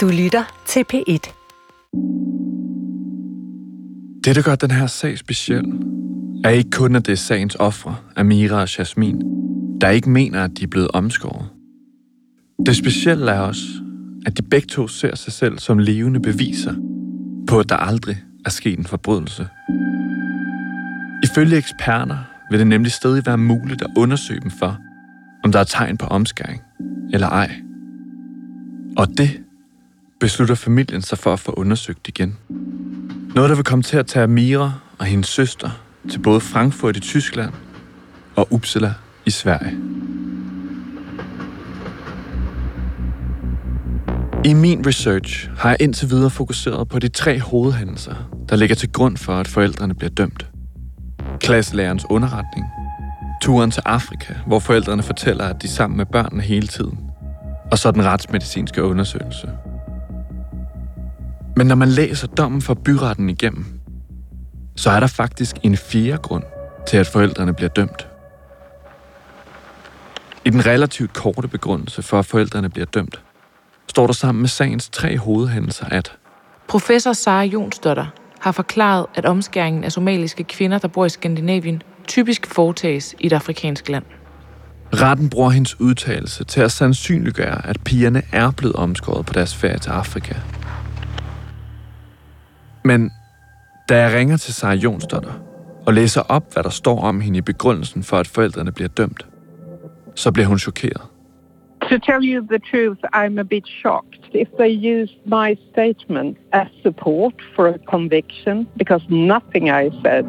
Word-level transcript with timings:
Du 0.00 0.08
lytter 0.08 0.62
til 0.66 0.84
P1. 0.92 1.32
Det, 4.24 4.36
der 4.36 4.42
gør 4.44 4.54
den 4.54 4.70
her 4.70 4.86
sag 4.86 5.18
speciel, 5.18 5.64
er 6.44 6.50
ikke 6.50 6.70
kun, 6.70 6.96
at 6.96 7.06
det 7.06 7.12
er 7.12 7.16
sagens 7.16 7.54
ofre, 7.54 7.96
Amira 8.16 8.60
og 8.60 8.78
Jasmin, 8.78 9.22
der 9.80 9.88
ikke 9.88 10.10
mener, 10.10 10.44
at 10.44 10.50
de 10.58 10.64
er 10.64 10.68
blevet 10.68 10.90
omskåret. 10.90 11.48
Det 12.66 12.76
specielle 12.76 13.30
er 13.30 13.40
også, 13.40 13.62
at 14.26 14.38
de 14.38 14.42
begge 14.42 14.66
to 14.66 14.88
ser 14.88 15.16
sig 15.16 15.32
selv 15.32 15.58
som 15.58 15.78
levende 15.78 16.20
beviser 16.20 16.74
på, 17.48 17.58
at 17.58 17.68
der 17.68 17.76
aldrig 17.76 18.16
er 18.44 18.50
sket 18.50 18.78
en 18.78 18.86
forbrydelse. 18.86 19.48
Ifølge 21.22 21.56
eksperter 21.56 22.18
vil 22.50 22.58
det 22.58 22.66
nemlig 22.66 22.92
stadig 22.92 23.26
være 23.26 23.38
muligt 23.38 23.82
at 23.82 23.90
undersøge 23.96 24.40
dem 24.40 24.50
for, 24.50 24.78
om 25.44 25.52
der 25.52 25.58
er 25.58 25.64
tegn 25.64 25.96
på 25.96 26.06
omskæring 26.06 26.60
eller 27.12 27.28
ej. 27.28 27.50
Og 28.96 29.08
det 29.18 29.30
beslutter 30.20 30.54
familien 30.54 31.02
sig 31.02 31.18
for 31.18 31.32
at 31.32 31.40
få 31.40 31.52
undersøgt 31.52 32.08
igen. 32.08 32.38
Noget, 33.34 33.50
der 33.50 33.56
vil 33.56 33.64
komme 33.64 33.82
til 33.82 33.96
at 33.96 34.06
tage 34.06 34.26
Mira 34.26 34.72
og 34.98 35.06
hendes 35.06 35.28
søster 35.28 35.70
til 36.10 36.18
både 36.18 36.40
Frankfurt 36.40 36.96
i 36.96 37.00
Tyskland 37.00 37.52
og 38.36 38.48
Uppsala 38.50 38.94
i 39.26 39.30
Sverige. 39.30 39.76
I 44.44 44.52
min 44.54 44.86
research 44.86 45.50
har 45.58 45.68
jeg 45.68 45.76
indtil 45.80 46.10
videre 46.10 46.30
fokuseret 46.30 46.88
på 46.88 46.98
de 46.98 47.08
tre 47.08 47.40
hovedhændelser, 47.40 48.14
der 48.48 48.56
ligger 48.56 48.76
til 48.76 48.92
grund 48.92 49.16
for, 49.16 49.32
at 49.32 49.48
forældrene 49.48 49.94
bliver 49.94 50.10
dømt. 50.10 50.46
Klasselærerens 51.40 52.06
underretning, 52.10 52.66
turen 53.42 53.70
til 53.70 53.82
Afrika, 53.86 54.34
hvor 54.46 54.58
forældrene 54.58 55.02
fortæller, 55.02 55.44
at 55.44 55.62
de 55.62 55.66
er 55.66 55.70
sammen 55.70 55.96
med 55.96 56.06
børnene 56.06 56.42
hele 56.42 56.66
tiden, 56.66 56.98
og 57.72 57.78
så 57.78 57.90
den 57.90 58.04
retsmedicinske 58.04 58.84
undersøgelse. 58.84 59.48
Men 61.60 61.66
når 61.66 61.74
man 61.74 61.88
læser 61.88 62.26
dommen 62.26 62.62
for 62.62 62.74
byretten 62.74 63.30
igennem, 63.30 63.64
så 64.76 64.90
er 64.90 65.00
der 65.00 65.06
faktisk 65.06 65.56
en 65.62 65.76
fjerde 65.76 66.18
grund 66.18 66.42
til, 66.86 66.96
at 66.96 67.06
forældrene 67.06 67.54
bliver 67.54 67.68
dømt. 67.68 68.08
I 70.44 70.50
den 70.50 70.66
relativt 70.66 71.12
korte 71.12 71.48
begrundelse 71.48 72.02
for, 72.02 72.18
at 72.18 72.26
forældrene 72.26 72.68
bliver 72.68 72.86
dømt, 72.86 73.22
står 73.88 74.06
der 74.06 74.12
sammen 74.12 74.40
med 74.42 74.48
sagens 74.48 74.88
tre 74.88 75.18
hovedhændelser, 75.18 75.86
at 75.86 76.12
Professor 76.68 77.12
Sara 77.12 77.42
Jonsdotter 77.42 78.06
har 78.40 78.52
forklaret, 78.52 79.06
at 79.14 79.24
omskæringen 79.24 79.84
af 79.84 79.92
somaliske 79.92 80.44
kvinder, 80.44 80.78
der 80.78 80.88
bor 80.88 81.04
i 81.04 81.08
Skandinavien, 81.08 81.82
typisk 82.08 82.46
foretages 82.46 83.14
i 83.18 83.26
et 83.26 83.32
afrikansk 83.32 83.88
land. 83.88 84.04
retten 84.94 85.30
bruger 85.30 85.50
hendes 85.50 85.80
udtalelse 85.80 86.44
til 86.44 86.60
at 86.60 86.72
sandsynliggøre, 86.72 87.66
at 87.66 87.80
pigerne 87.84 88.22
er 88.32 88.50
blevet 88.50 88.76
omskåret 88.76 89.26
på 89.26 89.32
deres 89.32 89.54
ferie 89.54 89.78
til 89.78 89.90
Afrika. 89.90 90.34
Men 92.84 93.10
da 93.88 93.96
jeg 94.02 94.18
ringer 94.18 94.36
til 94.36 94.54
Sara 94.54 94.74
Jonsdotter 94.74 95.32
og 95.86 95.94
læser 95.94 96.22
op, 96.28 96.52
hvad 96.52 96.62
der 96.62 96.70
står 96.70 97.00
om 97.00 97.20
hende 97.20 97.38
i 97.38 97.40
begrundelsen 97.40 98.02
for, 98.02 98.16
at 98.16 98.26
forældrene 98.26 98.72
bliver 98.72 98.88
dømt, 98.88 99.26
så 100.14 100.32
bliver 100.32 100.46
hun 100.46 100.58
chokeret. 100.58 101.02
To 101.80 101.98
tell 101.98 102.22
you 102.32 102.46
the 102.50 102.60
truth, 102.70 103.00
I'm 103.14 103.40
a 103.40 103.42
bit 103.42 103.66
shocked. 103.66 104.20
If 104.34 104.48
they 104.58 104.72
used 105.00 105.16
my 105.26 105.58
statement 105.72 106.38
as 106.52 106.68
support 106.82 107.34
for 107.56 107.66
a 107.66 107.78
conviction, 107.90 108.68
because 108.78 109.04
nothing 109.10 109.68
I 109.68 109.90
said 110.04 110.24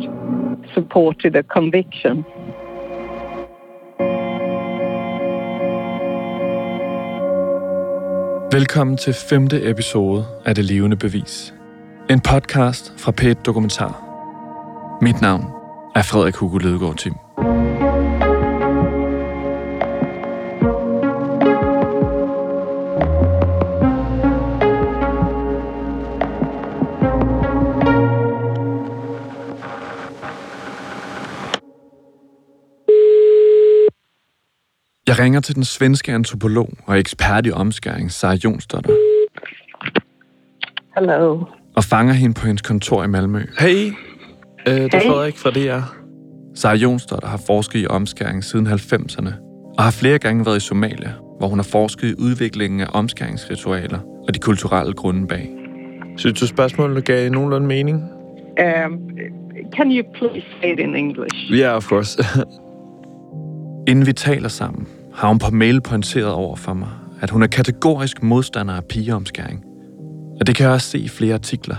supported 0.74 1.36
a 1.36 1.42
conviction. 1.42 2.26
Velkommen 8.52 8.98
til 8.98 9.14
femte 9.14 9.70
episode 9.70 10.26
af 10.46 10.56
Det 10.56 10.66
Levende 10.66 10.98
Bevis. 10.98 11.54
En 12.12 12.20
podcast 12.20 12.94
fra 12.98 13.12
p 13.12 13.22
Dokumentar. 13.45 14.04
Mit 15.02 15.22
navn 15.22 15.45
er 15.96 16.02
Frederik 16.02 16.36
Hugo 16.36 16.58
Ledegaard 16.58 16.96
Tim. 16.96 17.13
Jeg 35.07 35.19
ringer 35.19 35.40
til 35.40 35.56
den 35.56 35.63
svenske 35.63 36.13
antropolog 36.13 36.69
og 36.86 37.00
ekspert 37.00 37.46
i 37.46 37.52
omskæring, 37.52 38.12
Sara 38.12 38.34
Jonsdotter, 38.34 38.94
Hello 40.96 41.46
og 41.81 41.86
fanger 41.86 42.14
hende 42.14 42.34
på 42.34 42.46
hendes 42.46 42.62
kontor 42.62 43.03
i 43.03 43.08
Malmø. 43.08 43.40
Hey, 43.59 43.88
øh, 44.68 44.75
det 44.75 44.94
er 44.94 45.00
Hey. 45.00 45.09
Frederik 45.09 45.38
fra 45.38 45.50
DR. 45.50 45.81
Sara 46.56 46.75
Jonsdotter 46.75 47.28
har 47.28 47.42
forsket 47.47 47.80
i 47.80 47.88
omskæring 47.88 48.44
siden 48.44 48.68
90'erne, 48.68 49.31
og 49.78 49.84
har 49.84 49.92
flere 49.92 50.19
gange 50.19 50.46
været 50.46 50.58
i 50.58 50.59
Somalia, 50.59 51.12
hvor 51.38 51.47
hun 51.47 51.59
har 51.59 51.64
forsket 51.64 52.09
i 52.09 52.14
udviklingen 52.19 52.81
af 52.81 52.88
omskæringsritualer 52.94 54.00
og 54.28 54.34
de 54.34 54.40
kulturelle 54.40 54.94
grunde 54.94 55.28
bag. 55.28 55.50
Synes 56.18 56.40
du 56.40 56.47
spørgsmålet 56.47 57.06
gav 57.06 57.30
nogenlunde 57.30 57.68
mening? 57.68 57.98
Um, 57.98 59.00
can 59.75 59.92
you 59.92 60.03
please 60.13 60.48
say 60.62 60.74
it 60.74 60.80
in 60.80 60.96
English? 60.96 61.52
Ja, 61.52 61.56
yeah, 61.56 61.75
of 61.75 61.86
course. 61.86 62.24
Inden 63.92 64.06
vi 64.06 64.13
taler 64.13 64.50
sammen, 64.50 64.88
har 65.13 65.28
hun 65.28 65.40
på 65.40 65.52
mail 65.52 65.81
pointeret 65.81 66.31
over 66.34 66.56
for 66.56 66.74
mig, 66.74 66.90
at 67.22 67.30
hun 67.30 67.44
er 67.44 67.48
kategorisk 67.48 68.24
modstander 68.24 68.74
af 68.74 68.86
pigeomskæring. 68.86 69.71
Og 70.41 70.47
det 70.47 70.56
kan 70.56 70.66
jeg 70.66 70.74
også 70.74 70.90
se 70.90 71.00
i 71.00 71.07
flere 71.07 71.34
artikler. 71.34 71.75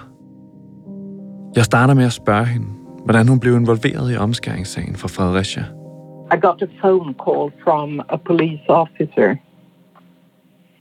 Jeg 1.56 1.64
starter 1.64 1.94
med 1.94 2.04
at 2.04 2.12
spørge 2.12 2.46
hende, 2.46 2.66
hvordan 3.04 3.28
hun 3.28 3.40
blev 3.40 3.56
involveret 3.56 4.12
i 4.12 4.16
omskæringssagen 4.16 4.96
fra 4.96 5.08
Fredericia. 5.08 5.64
I 6.34 6.40
got 6.40 6.62
a 6.62 6.70
phone 6.80 7.14
call 7.24 7.62
from 7.64 8.00
a 8.08 8.16
police 8.16 8.64
officer, 8.68 9.36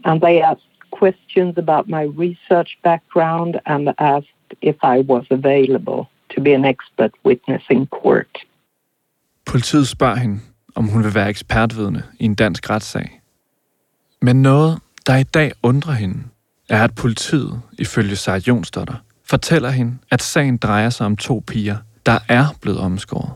and 0.06 0.22
they 0.22 0.36
asked 0.52 0.72
questions 1.00 1.58
about 1.58 1.88
my 1.88 2.03
research 2.25 2.72
background 2.84 3.56
and 3.66 3.90
asked 3.97 4.50
if 4.62 4.75
I 4.84 4.97
was 5.14 5.25
available 5.31 6.02
to 6.36 6.41
be 6.44 6.53
an 6.59 6.66
expert 6.66 7.12
witness 7.25 7.64
in 7.70 7.88
court. 7.88 8.38
Politiet 9.46 9.88
spørger 9.88 10.16
hende, 10.16 10.40
om 10.75 10.88
hun 10.88 11.03
vil 11.03 11.16
være 11.16 11.30
ekspertvidne 11.30 12.03
i 12.20 12.25
en 12.25 12.36
dansk 12.36 12.70
retssag. 12.70 13.22
Men 14.22 14.41
noget, 14.41 14.80
der 15.08 15.16
i 15.16 15.24
dag 15.24 15.52
undrer 15.64 15.94
hende, 15.94 16.24
er, 16.72 16.84
at 16.84 16.96
politiet, 16.96 17.62
ifølge 17.80 18.16
Sara 18.16 18.40
Jonsdotter, 18.48 18.96
fortæller 19.24 19.70
hende, 19.70 19.98
at 20.12 20.22
sagen 20.22 20.58
drejer 20.58 20.90
sig 20.90 21.06
om 21.06 21.18
to 21.18 21.44
piger, 21.48 21.78
der 22.06 22.20
er 22.30 22.46
blevet 22.62 22.80
omskåret. 22.80 23.34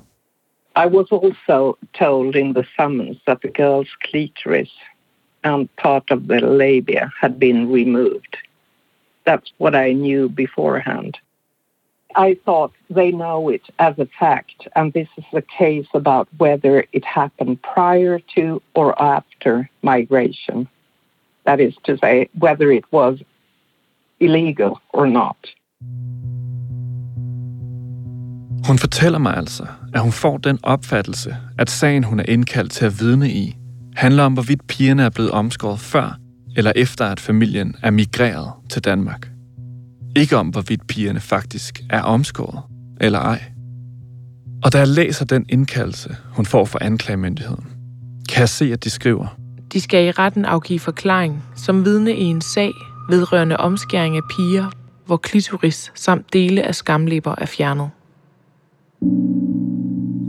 I 0.77 0.87
was 0.87 1.07
also 1.11 1.77
told 1.99 2.35
in 2.35 2.53
the 2.53 2.65
summons 2.75 3.17
that 3.27 3.37
the 3.41 3.51
girl's 3.61 3.93
clitoris 4.05 4.73
and 5.43 5.69
part 5.83 6.11
of 6.11 6.19
the 6.27 6.39
labia 6.39 7.09
had 7.21 7.39
been 7.39 7.73
removed. 7.73 8.35
That's 9.25 9.53
what 9.57 9.75
I 9.75 9.93
knew 9.93 10.29
beforehand. 10.29 11.13
I 12.15 12.37
thought 12.45 12.71
they 12.89 13.11
know 13.11 13.49
it 13.49 13.63
as 13.77 13.99
a 13.99 14.07
fact, 14.19 14.67
and 14.75 14.93
this 14.93 15.09
is 15.17 15.25
a 15.33 15.41
case 15.41 15.87
about 15.93 16.27
whether 16.37 16.85
it 16.91 17.05
happened 17.05 17.61
prior 17.61 18.19
to 18.35 18.61
or 18.73 19.01
after 19.01 19.69
migration. 19.81 20.67
That 21.47 21.59
is 21.59 21.75
to 21.87 21.97
say, 21.97 22.25
whether 22.43 22.71
it 22.71 22.85
was 22.93 23.19
illegal 24.19 24.71
or 24.93 25.05
not. 25.05 25.37
Hun 28.67 28.77
fortæller 28.77 29.19
mig 29.19 29.37
altså, 29.37 29.67
at 29.93 30.01
hun 30.01 30.11
får 30.11 30.37
den 30.37 30.59
opfattelse, 30.63 31.35
at 31.59 31.69
sagen, 31.69 32.03
hun 32.03 32.19
er 32.19 32.25
indkaldt 32.27 32.71
til 32.71 32.85
at 32.85 32.99
vidne 32.99 33.29
i, 33.29 33.55
handler 33.95 34.23
om, 34.23 34.33
hvorvidt 34.33 34.67
pigerne 34.67 35.03
er 35.03 35.09
blevet 35.09 35.31
omskåret 35.31 35.79
før 35.79 36.19
eller 36.57 36.71
efter, 36.75 37.05
at 37.05 37.19
familien 37.19 37.75
er 37.83 37.91
migreret 37.91 38.51
til 38.69 38.83
Danmark. 38.85 39.29
Ikke 40.15 40.37
om, 40.37 40.47
hvorvidt 40.47 40.87
pigerne 40.87 41.19
faktisk 41.19 41.83
er 41.89 42.01
omskåret 42.01 42.61
eller 43.01 43.19
ej. 43.19 43.43
Og 44.63 44.73
da 44.73 44.77
jeg 44.77 44.87
læser 44.87 45.25
den 45.25 45.45
indkaldelse, 45.49 46.15
hun 46.31 46.45
får 46.45 46.65
fra 46.65 46.79
anklagemyndigheden, 46.81 47.65
kan 48.29 48.39
jeg 48.39 48.49
se, 48.49 48.73
at 48.73 48.83
de 48.83 48.89
skriver, 48.89 49.37
de 49.73 49.81
skal 49.81 50.05
i 50.05 50.11
retten 50.11 50.45
afgive 50.45 50.79
forklaring 50.79 51.43
som 51.55 51.85
vidne 51.85 52.15
i 52.15 52.23
en 52.23 52.41
sag 52.41 52.71
vedrørende 53.09 53.57
omskæring 53.57 54.17
af 54.17 54.21
piger, 54.37 54.71
hvor 55.05 55.17
klitoris 55.17 55.91
samt 55.95 56.33
dele 56.33 56.63
af 56.63 56.75
skamlæber 56.75 57.35
er 57.37 57.45
fjernet. 57.45 57.89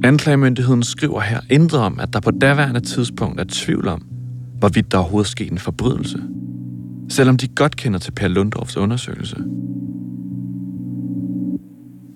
Anklagemyndigheden 0.04 0.82
skriver 0.82 1.20
her 1.20 1.40
intet 1.50 1.80
om, 1.80 2.00
at 2.00 2.12
der 2.12 2.20
på 2.20 2.30
daværende 2.30 2.80
tidspunkt 2.80 3.40
er 3.40 3.44
tvivl 3.48 3.88
om, 3.88 4.06
hvorvidt 4.58 4.92
der 4.92 4.98
overhovedet 4.98 5.30
skete 5.30 5.52
en 5.52 5.58
forbrydelse. 5.58 6.22
Selvom 7.08 7.36
de 7.36 7.48
godt 7.48 7.76
kender 7.76 7.98
til 7.98 8.12
Per 8.12 8.28
Lundorfs 8.28 8.76
undersøgelse. 8.76 9.36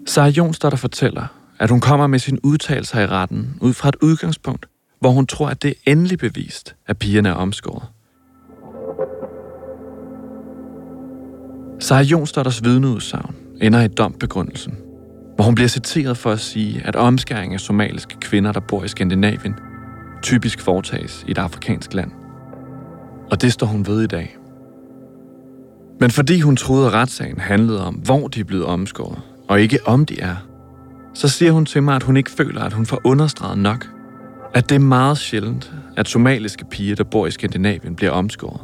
Sarah 0.07 0.37
Jonsdotter 0.39 0.79
fortæller, 0.79 1.27
at 1.59 1.71
hun 1.71 1.81
kommer 1.81 2.07
med 2.07 2.19
sin 2.19 2.39
udtalelse 2.43 3.03
i 3.03 3.07
retten 3.07 3.59
ud 3.61 3.73
fra 3.73 3.89
et 3.89 3.97
udgangspunkt, 4.03 4.67
hvor 5.01 5.11
hun 5.11 5.27
tror, 5.27 5.49
at 5.49 5.63
det 5.63 5.71
er 5.71 5.93
endelig 5.93 6.19
bevist, 6.19 6.77
at 6.87 6.99
pigerne 6.99 7.29
er 7.29 7.33
omskåret. 7.33 7.83
Sarah 11.81 12.11
Jonsdotters 12.11 12.65
vidneudsagn 12.65 13.35
ender 13.61 13.83
i 13.83 13.89
dombegrundelsen, 13.89 14.75
hvor 15.35 15.45
hun 15.45 15.55
bliver 15.55 15.69
citeret 15.69 16.17
for 16.17 16.31
at 16.31 16.41
sige, 16.41 16.83
at 16.85 16.97
omskæring 16.97 17.55
af 17.55 17.61
somaliske 17.61 18.17
kvinder, 18.21 18.53
der 18.53 18.61
bor 18.61 18.85
i 18.85 18.89
Skandinavien, 18.89 19.55
typisk 20.23 20.61
foretages 20.61 21.25
i 21.29 21.31
et 21.31 21.39
afrikansk 21.39 21.95
land. 21.95 22.11
Og 23.31 23.43
det 23.43 23.53
står 23.53 23.67
hun 23.67 23.87
ved 23.87 24.03
i 24.03 24.07
dag. 24.07 24.37
Men 26.01 26.11
fordi 26.11 26.41
hun 26.41 26.57
troede, 26.57 26.87
at 26.87 26.93
retssagen 26.93 27.41
handlede 27.41 27.87
om, 27.87 27.95
hvor 27.95 28.29
de 28.29 28.41
er 28.41 28.45
blevet 28.45 28.65
omskåret, 28.65 29.19
og 29.49 29.61
ikke 29.61 29.79
om 29.87 30.07
de 30.07 30.21
er, 30.21 30.37
så 31.15 31.29
siger 31.29 31.53
hun 31.53 31.67
til 31.67 31.83
mig, 31.83 31.97
at 31.97 32.03
hun 32.03 32.17
ikke 32.17 32.31
føler, 32.31 32.63
at 32.63 32.73
hun 32.73 32.87
får 32.87 33.01
understreget 33.05 33.59
nok, 33.59 33.87
at 34.55 34.69
det 34.69 34.75
er 34.75 34.81
meget 34.81 35.19
sjældent, 35.19 35.73
at 35.97 36.09
somaliske 36.09 36.65
piger, 36.65 36.97
der 36.97 37.05
bor 37.05 37.27
i 37.27 37.31
Skandinavien, 37.31 37.97
bliver 37.97 38.13
omskåret. 38.13 38.61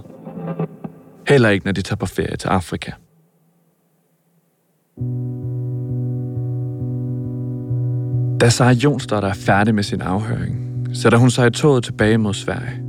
Heller 1.29 1.49
ikke, 1.49 1.67
når 1.67 1.73
de 1.73 1.83
tager 1.83 1.97
på 1.97 2.07
ferie 2.07 2.37
til 2.37 2.49
Afrika. 2.49 2.93
Da 8.41 8.49
Sarah 8.49 8.77
Jonsdotter 8.85 9.29
er 9.29 9.35
færdig 9.35 9.75
med 9.75 9.83
sin 9.83 10.01
afhøring, 10.01 10.87
sætter 10.93 11.19
hun 11.19 11.31
sig 11.31 11.47
i 11.47 11.51
toget 11.51 11.85
tilbage 11.85 12.19
mod 12.19 12.35
Sverige. 12.35 12.83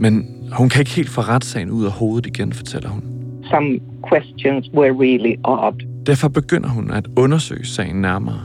Men 0.00 0.26
hun 0.52 0.68
kan 0.68 0.80
ikke 0.80 0.90
helt 0.90 1.10
få 1.10 1.20
retssagen 1.20 1.70
ud 1.70 1.84
af 1.84 1.90
hovedet 1.90 2.26
igen, 2.26 2.52
fortæller 2.52 2.88
hun. 2.88 3.02
Some 3.50 3.80
questions 4.12 4.70
were 4.74 4.92
really 4.92 5.34
odd. 5.44 6.04
Derfor 6.06 6.28
begynder 6.28 6.68
hun 6.68 6.90
at 6.90 7.06
undersøge 7.16 7.66
sagen 7.66 8.00
nærmere. 8.00 8.40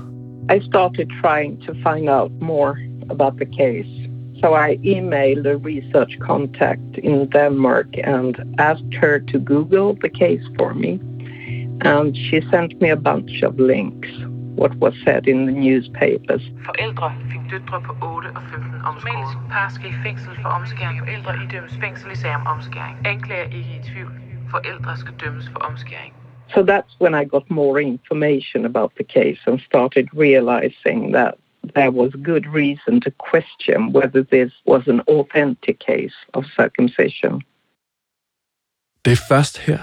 I 0.58 0.66
started 0.66 1.08
trying 1.22 1.62
to 1.62 1.74
find 1.74 2.10
out 2.10 2.32
more 2.42 2.76
about 3.10 3.38
the 3.38 3.46
case. 3.46 3.94
So 4.42 4.56
I 4.56 4.78
emailed 4.78 5.46
a 5.46 5.58
research 5.58 6.18
contact 6.20 6.98
in 6.98 7.30
Denmark 7.30 7.88
and 8.04 8.34
asked 8.58 8.94
her 9.02 9.20
to 9.20 9.40
Google 9.40 9.98
the 10.02 10.10
case 10.10 10.44
for 10.58 10.74
me. 10.74 11.00
And 11.82 12.16
she 12.16 12.42
sent 12.52 12.82
me 12.82 12.90
a 12.90 12.96
bunch 12.96 13.42
of 13.42 13.60
links, 13.60 14.10
what 14.56 14.76
was 14.76 14.94
said 15.06 15.28
in 15.28 15.46
the 15.46 15.52
newspapers. 15.52 16.44
Forældre 16.66 17.14
fik 17.32 17.42
døtre 17.52 17.82
på 17.82 17.94
8 18.02 18.28
og 18.36 18.44
15 18.52 18.82
omskåret. 18.86 19.02
Somalisk 19.02 19.38
par 19.52 19.70
skal 19.76 19.90
i 19.90 19.98
fængsel 20.04 20.34
for 20.42 20.50
omskæring. 20.50 21.00
Forældre 21.00 21.34
idømmes 21.44 21.78
fængsel 21.84 22.12
i 22.12 22.16
sag 22.16 22.36
om 22.36 22.46
omskæring. 22.48 22.96
Anklager 23.06 23.44
ikke 23.44 23.74
i 23.80 23.82
tvivl. 23.90 24.12
Forældre 24.52 24.98
skal 24.98 25.14
dømmes 25.24 25.50
for 25.50 25.60
omskæring. 25.60 26.14
So 26.54 26.62
that's 26.62 26.94
when 27.02 27.14
I 27.16 27.24
got 27.24 27.50
more 27.50 27.82
information 27.82 28.66
about 28.66 28.92
the 29.00 29.04
case 29.04 29.42
and 29.48 29.60
started 29.60 30.06
realizing 30.14 31.14
that 31.14 31.34
there 31.76 31.92
was 31.92 32.12
good 32.24 32.46
reason 32.60 33.02
to 33.02 33.10
question 33.32 33.80
whether 33.98 34.22
this 34.24 34.52
was 34.68 34.84
an 34.88 35.02
authentic 35.08 35.78
case 35.90 36.16
of 36.34 36.44
circumcision. 36.60 37.42
Det 39.06 39.12
er 39.12 39.22
først 39.30 39.60
her, 39.60 39.80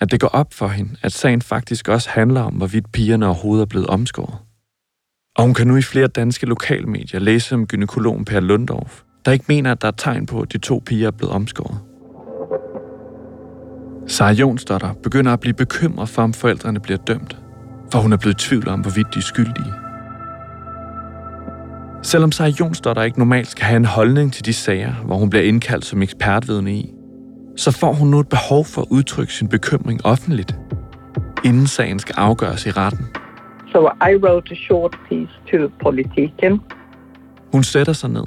at 0.00 0.10
det 0.10 0.20
går 0.20 0.28
op 0.28 0.54
for 0.54 0.68
hende, 0.68 0.96
at 1.02 1.12
sagen 1.12 1.42
faktisk 1.42 1.88
også 1.88 2.10
handler 2.10 2.40
om, 2.40 2.54
hvorvidt 2.54 2.92
pigerne 2.92 3.26
overhovedet 3.26 3.62
er 3.62 3.66
blevet 3.66 3.86
omskåret. 3.86 4.38
Og 5.36 5.44
hun 5.44 5.54
kan 5.54 5.66
nu 5.66 5.76
i 5.76 5.82
flere 5.82 6.06
danske 6.06 6.46
lokalmedier 6.46 7.20
læse 7.20 7.54
om 7.54 7.66
gynekologen 7.66 8.24
Per 8.24 8.40
Lundorf, 8.40 9.02
der 9.24 9.32
ikke 9.32 9.44
mener, 9.48 9.72
at 9.72 9.82
der 9.82 9.88
er 9.88 9.92
tegn 9.92 10.26
på, 10.26 10.40
at 10.40 10.52
de 10.52 10.58
to 10.58 10.82
piger 10.86 11.06
er 11.06 11.10
blevet 11.10 11.34
omskåret. 11.34 11.78
Sarah 14.06 14.40
Jonsdotter 14.40 14.94
begynder 15.02 15.32
at 15.32 15.40
blive 15.40 15.54
bekymret 15.54 16.08
for, 16.08 16.22
om 16.22 16.32
forældrene 16.32 16.80
bliver 16.80 16.98
dømt, 16.98 17.36
for 17.92 17.98
hun 17.98 18.12
er 18.12 18.16
blevet 18.16 18.44
i 18.44 18.48
tvivl 18.48 18.68
om, 18.68 18.80
hvorvidt 18.80 19.14
de 19.14 19.18
er 19.18 19.22
skyldige. 19.22 19.72
Selvom 22.02 22.32
Sarah 22.32 22.60
Jonsdotter 22.60 23.02
ikke 23.02 23.18
normalt 23.18 23.48
skal 23.48 23.64
have 23.64 23.76
en 23.76 23.84
holdning 23.84 24.32
til 24.32 24.44
de 24.44 24.52
sager, 24.52 24.92
hvor 24.92 25.16
hun 25.16 25.30
bliver 25.30 25.44
indkaldt 25.44 25.84
som 25.84 26.02
ekspertvidne 26.02 26.72
i, 26.74 26.94
så 27.56 27.70
får 27.70 27.92
hun 27.92 28.08
nu 28.08 28.20
et 28.20 28.28
behov 28.28 28.64
for 28.64 28.82
at 28.82 28.88
udtrykke 28.90 29.32
sin 29.32 29.48
bekymring 29.48 30.06
offentligt, 30.06 30.56
inden 31.44 31.66
sagen 31.66 31.98
skal 31.98 32.14
afgøres 32.18 32.66
i 32.66 32.70
retten. 32.70 33.06
So 33.72 33.78
I 33.86 34.16
wrote 34.16 34.52
a 34.52 34.54
short 34.54 34.98
piece 35.08 35.32
to 35.50 35.68
Politiken 35.82 36.60
Hun 37.52 37.62
sætter 37.62 37.92
sig 37.92 38.10
ned 38.10 38.24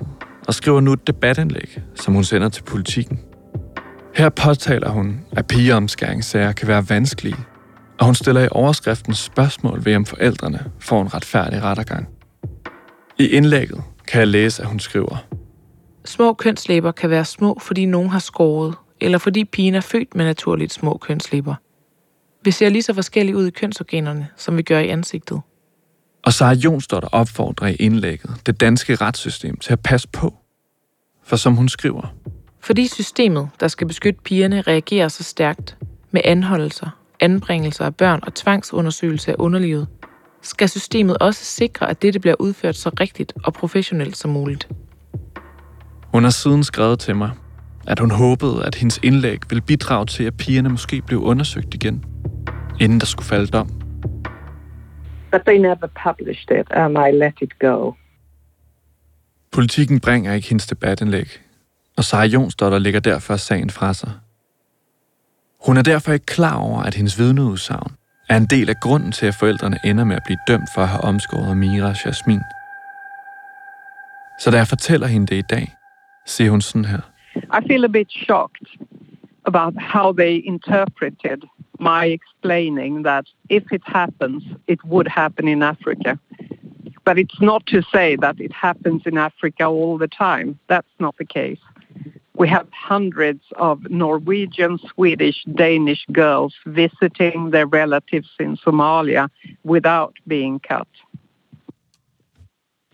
og 0.47 0.53
skriver 0.53 0.79
nu 0.79 0.93
et 0.93 1.07
debatindlæg, 1.07 1.81
som 1.95 2.13
hun 2.13 2.23
sender 2.23 2.49
til 2.49 2.63
politikken. 2.63 3.19
Her 4.15 4.29
påtaler 4.29 4.89
hun, 4.89 5.19
at 5.31 5.47
pigeomskæringssager 5.47 6.51
kan 6.51 6.67
være 6.67 6.89
vanskelige, 6.89 7.37
og 7.99 8.05
hun 8.05 8.15
stiller 8.15 8.41
i 8.41 8.47
overskriften 8.51 9.13
spørgsmål 9.13 9.85
ved, 9.85 9.95
om 9.95 10.05
forældrene 10.05 10.59
får 10.79 11.01
en 11.01 11.13
retfærdig 11.13 11.63
rettergang. 11.63 12.14
I 13.19 13.27
indlægget 13.27 13.83
kan 14.07 14.19
jeg 14.19 14.27
læse, 14.27 14.61
at 14.63 14.69
hun 14.69 14.79
skriver, 14.79 15.17
Små 16.05 16.33
kønslæber 16.33 16.91
kan 16.91 17.09
være 17.09 17.25
små, 17.25 17.59
fordi 17.61 17.85
nogen 17.85 18.09
har 18.09 18.19
skåret, 18.19 18.75
eller 19.01 19.17
fordi 19.17 19.45
pigen 19.45 19.75
er 19.75 19.81
født 19.81 20.15
med 20.15 20.25
naturligt 20.25 20.73
små 20.73 20.97
kønslæber. 20.97 21.55
Vi 22.43 22.51
ser 22.51 22.69
lige 22.69 22.83
så 22.83 22.93
forskellige 22.93 23.37
ud 23.37 23.47
i 23.47 23.49
kønsorganerne, 23.51 24.27
som 24.37 24.57
vi 24.57 24.61
gør 24.61 24.79
i 24.79 24.87
ansigtet. 24.89 25.41
og 26.25 26.33
Sarah 26.33 26.57
Jonsdotter 26.57 27.09
opfordrer 27.11 27.67
i 27.67 27.75
indlægget 27.75 28.31
det 28.45 28.59
danske 28.59 28.95
retssystem 28.95 29.57
til 29.57 29.73
at 29.73 29.79
passe 29.79 30.07
på. 30.07 30.33
For 31.23 31.35
som 31.35 31.55
hun 31.55 31.69
skriver, 31.69 32.15
Fordi 32.59 32.87
systemet, 32.87 33.49
der 33.59 33.67
skal 33.67 33.87
beskytte 33.87 34.19
pigerne, 34.23 34.61
reagerer 34.61 35.07
så 35.07 35.23
stærkt 35.23 35.77
med 36.11 36.21
anholdelser, 36.25 36.89
anbringelser 37.19 37.85
af 37.85 37.95
børn 37.95 38.19
og 38.23 38.33
tvangsundersøgelse 38.33 39.31
af 39.31 39.35
underlivet, 39.39 39.87
skal 40.45 40.69
systemet 40.69 41.17
også 41.17 41.45
sikre, 41.45 41.89
at 41.89 42.01
dette 42.01 42.19
bliver 42.19 42.35
udført 42.39 42.75
så 42.75 42.89
rigtigt 42.99 43.33
og 43.43 43.53
professionelt 43.53 44.17
som 44.17 44.31
muligt. 44.31 44.67
hun 46.13 46.23
har 46.23 46.31
siden 46.31 46.63
skrevet 46.63 46.99
til 46.99 47.15
mig, 47.15 47.31
at 47.87 47.99
hun 47.99 48.11
håbede, 48.11 48.65
at 48.65 48.75
hendes 48.75 48.99
indlæg 49.03 49.39
ville 49.49 49.61
bidrage 49.61 50.05
til, 50.05 50.23
at 50.23 50.37
pigerne 50.37 50.69
måske 50.69 51.01
blev 51.01 51.19
undersøgt 51.23 51.73
igen, 51.73 52.05
inden 52.79 52.99
der 52.99 53.05
skulle 53.05 53.25
falde 53.25 53.47
dom. 53.47 53.69
but 55.31 55.41
they 55.45 55.57
never 55.57 55.87
published 56.07 56.51
it 56.59 56.67
and 56.71 56.97
I 56.97 57.11
let 57.11 57.33
it 57.41 57.59
go. 57.59 57.91
Politikken 59.51 59.99
bringer 59.99 60.33
ikke 60.33 60.49
hendes 60.49 60.67
debatindlæg, 60.67 61.27
og 61.97 62.03
Sarah 62.03 62.33
Jonsdotter 62.33 62.79
lægger 62.79 62.99
derfor 62.99 63.35
sagen 63.35 63.69
fra 63.69 63.93
sig. 63.93 64.11
Hun 65.65 65.77
er 65.77 65.81
derfor 65.81 66.11
ikke 66.11 66.25
klar 66.25 66.57
over, 66.57 66.83
at 66.83 66.95
hendes 66.95 67.19
vidneudsagn 67.19 67.91
er 68.29 68.37
en 68.37 68.45
del 68.45 68.69
af 68.69 68.79
grunden 68.81 69.11
til, 69.11 69.25
at 69.25 69.35
forældrene 69.35 69.77
ender 69.85 70.03
med 70.03 70.15
at 70.15 70.23
blive 70.25 70.37
dømt 70.47 70.69
for 70.75 70.81
at 70.81 70.87
have 70.87 71.01
omskåret 71.01 71.51
Amira 71.51 71.89
og 71.89 72.05
Jasmin. 72.05 72.41
Så 74.39 74.51
da 74.51 74.57
jeg 74.57 74.67
fortæller 74.67 75.07
hende 75.07 75.27
det 75.27 75.35
i 75.35 75.47
dag, 75.49 75.75
siger 76.25 76.51
hun 76.51 76.61
sådan 76.61 76.85
her. 76.85 76.99
I 77.35 77.67
feel 77.67 77.83
a 77.83 77.87
bit 77.87 78.11
shocked 78.11 78.67
about 79.45 79.73
how 79.93 80.13
they 80.13 80.41
interpreted 80.45 81.41
my 81.79 82.03
explaining 82.17 83.03
that 83.03 83.25
if 83.49 83.63
it 83.71 83.83
happens, 83.85 84.43
it 84.67 84.79
would 84.83 85.07
happen 85.07 85.47
in 85.47 85.63
Africa. 85.63 86.17
But 87.05 87.17
it's 87.17 87.41
not 87.41 87.61
to 87.67 87.81
say 87.81 88.17
that 88.17 88.35
it 88.39 88.53
happens 88.53 89.01
in 89.05 89.17
Africa 89.17 89.63
all 89.63 89.97
the 89.97 90.07
time. 90.07 90.57
That's 90.67 90.95
not 90.99 91.15
the 91.17 91.25
case. 91.25 91.61
We 92.37 92.49
have 92.49 92.67
hundreds 92.71 93.43
of 93.55 93.89
Norwegian, 93.89 94.77
Swedish, 94.93 95.43
Danish 95.55 96.05
girls 96.11 96.53
visiting 96.65 97.51
their 97.51 97.65
relatives 97.65 98.29
in 98.39 98.57
Somalia 98.57 99.29
without 99.63 100.15
being 100.27 100.59
cut. 100.59 100.87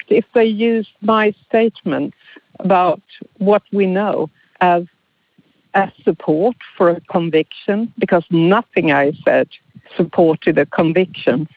If 0.08 0.26
they 0.36 0.46
use 0.46 0.88
my 1.02 1.34
statements 1.48 2.18
about 2.60 3.02
what 3.38 3.64
we 3.72 3.88
know 3.88 4.30
as 4.60 4.84
as 5.74 5.90
support 6.04 6.58
for 6.78 6.90
a 6.90 7.02
conviction, 7.02 7.94
because 7.98 8.26
nothing 8.30 8.92
I 8.92 9.14
said 9.24 9.48
supported 9.96 10.58
a 10.58 10.66
conviction. 10.66 11.48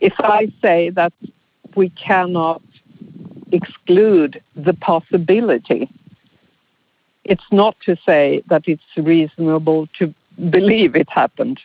If 0.00 0.14
I 0.18 0.50
say 0.62 0.88
that 0.90 1.12
we 1.76 1.90
cannot 1.90 2.62
exclude 3.52 4.42
the 4.56 4.72
possibility, 4.72 5.90
it's 7.30 7.48
not 7.52 7.74
to 7.86 7.92
say 8.08 8.40
that 8.50 8.62
it's 8.68 8.90
reasonable 8.96 9.86
to 9.98 10.04
believe 10.50 11.00
it 11.00 11.08
happened. 11.08 11.56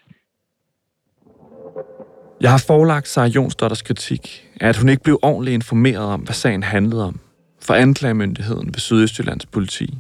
Jeg 2.42 2.52
har 2.52 2.64
forelagt 2.68 3.08
Sarah 3.08 3.36
Jonsdotters 3.36 3.82
kritik 3.82 4.50
af, 4.62 4.70
at 4.70 4.78
hun 4.78 4.90
ikke 4.90 5.04
blev 5.04 5.20
ordentligt 5.22 5.54
informeret 5.54 6.06
om, 6.06 6.22
hvad 6.22 6.34
sagen 6.34 6.64
handlede 6.64 7.06
om, 7.06 7.20
for 7.62 7.74
anklagemyndigheden 7.74 8.68
ved 8.68 8.80
Sydøstjyllands 8.80 9.46
politi. 9.46 9.98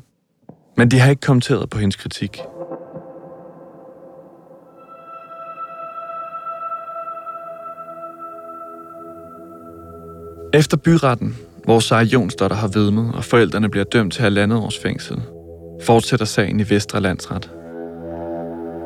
Men 0.77 0.91
de 0.91 0.99
har 0.99 1.09
ikke 1.09 1.21
kommenteret 1.21 1.69
på 1.69 1.77
hendes 1.77 1.95
kritik. 1.95 2.39
Efter 10.53 10.77
byretten, 10.77 11.35
hvor 11.63 11.79
Sarah 11.79 12.13
Jonsdotter 12.13 12.57
har 12.57 12.67
vidnet, 12.67 13.15
og 13.15 13.23
forældrene 13.23 13.69
bliver 13.69 13.83
dømt 13.83 14.13
til 14.13 14.23
halvandet 14.23 14.59
års 14.59 14.79
fængsel, 14.79 15.21
fortsætter 15.85 16.25
sagen 16.25 16.59
i 16.59 16.69
Vestre 16.69 17.01
Landsret. 17.01 17.51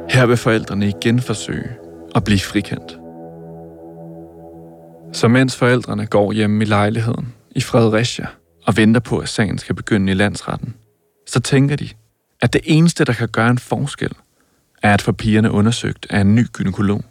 Her 0.09 0.25
vil 0.25 0.37
forældrene 0.37 0.87
igen 0.87 1.19
forsøge 1.19 1.69
at 2.15 2.23
blive 2.23 2.39
frikendt. 2.39 2.99
Så 5.13 5.27
mens 5.27 5.55
forældrene 5.55 6.05
går 6.05 6.31
hjemme 6.31 6.63
i 6.63 6.67
lejligheden 6.67 7.33
i 7.51 7.61
Fredericia 7.61 8.27
og 8.65 8.77
venter 8.77 8.99
på, 8.99 9.17
at 9.17 9.29
sagen 9.29 9.57
skal 9.57 9.75
begynde 9.75 10.11
i 10.11 10.15
landsretten, 10.15 10.75
så 11.27 11.39
tænker 11.39 11.75
de, 11.75 11.89
at 12.41 12.53
det 12.53 12.61
eneste, 12.63 13.05
der 13.05 13.13
kan 13.13 13.27
gøre 13.27 13.49
en 13.49 13.57
forskel, 13.57 14.11
er 14.83 14.93
at 14.93 15.01
få 15.01 15.11
pigerne 15.11 15.51
undersøgt 15.51 16.07
af 16.09 16.21
en 16.21 16.35
ny 16.35 16.45
gynekolog. 16.53 17.01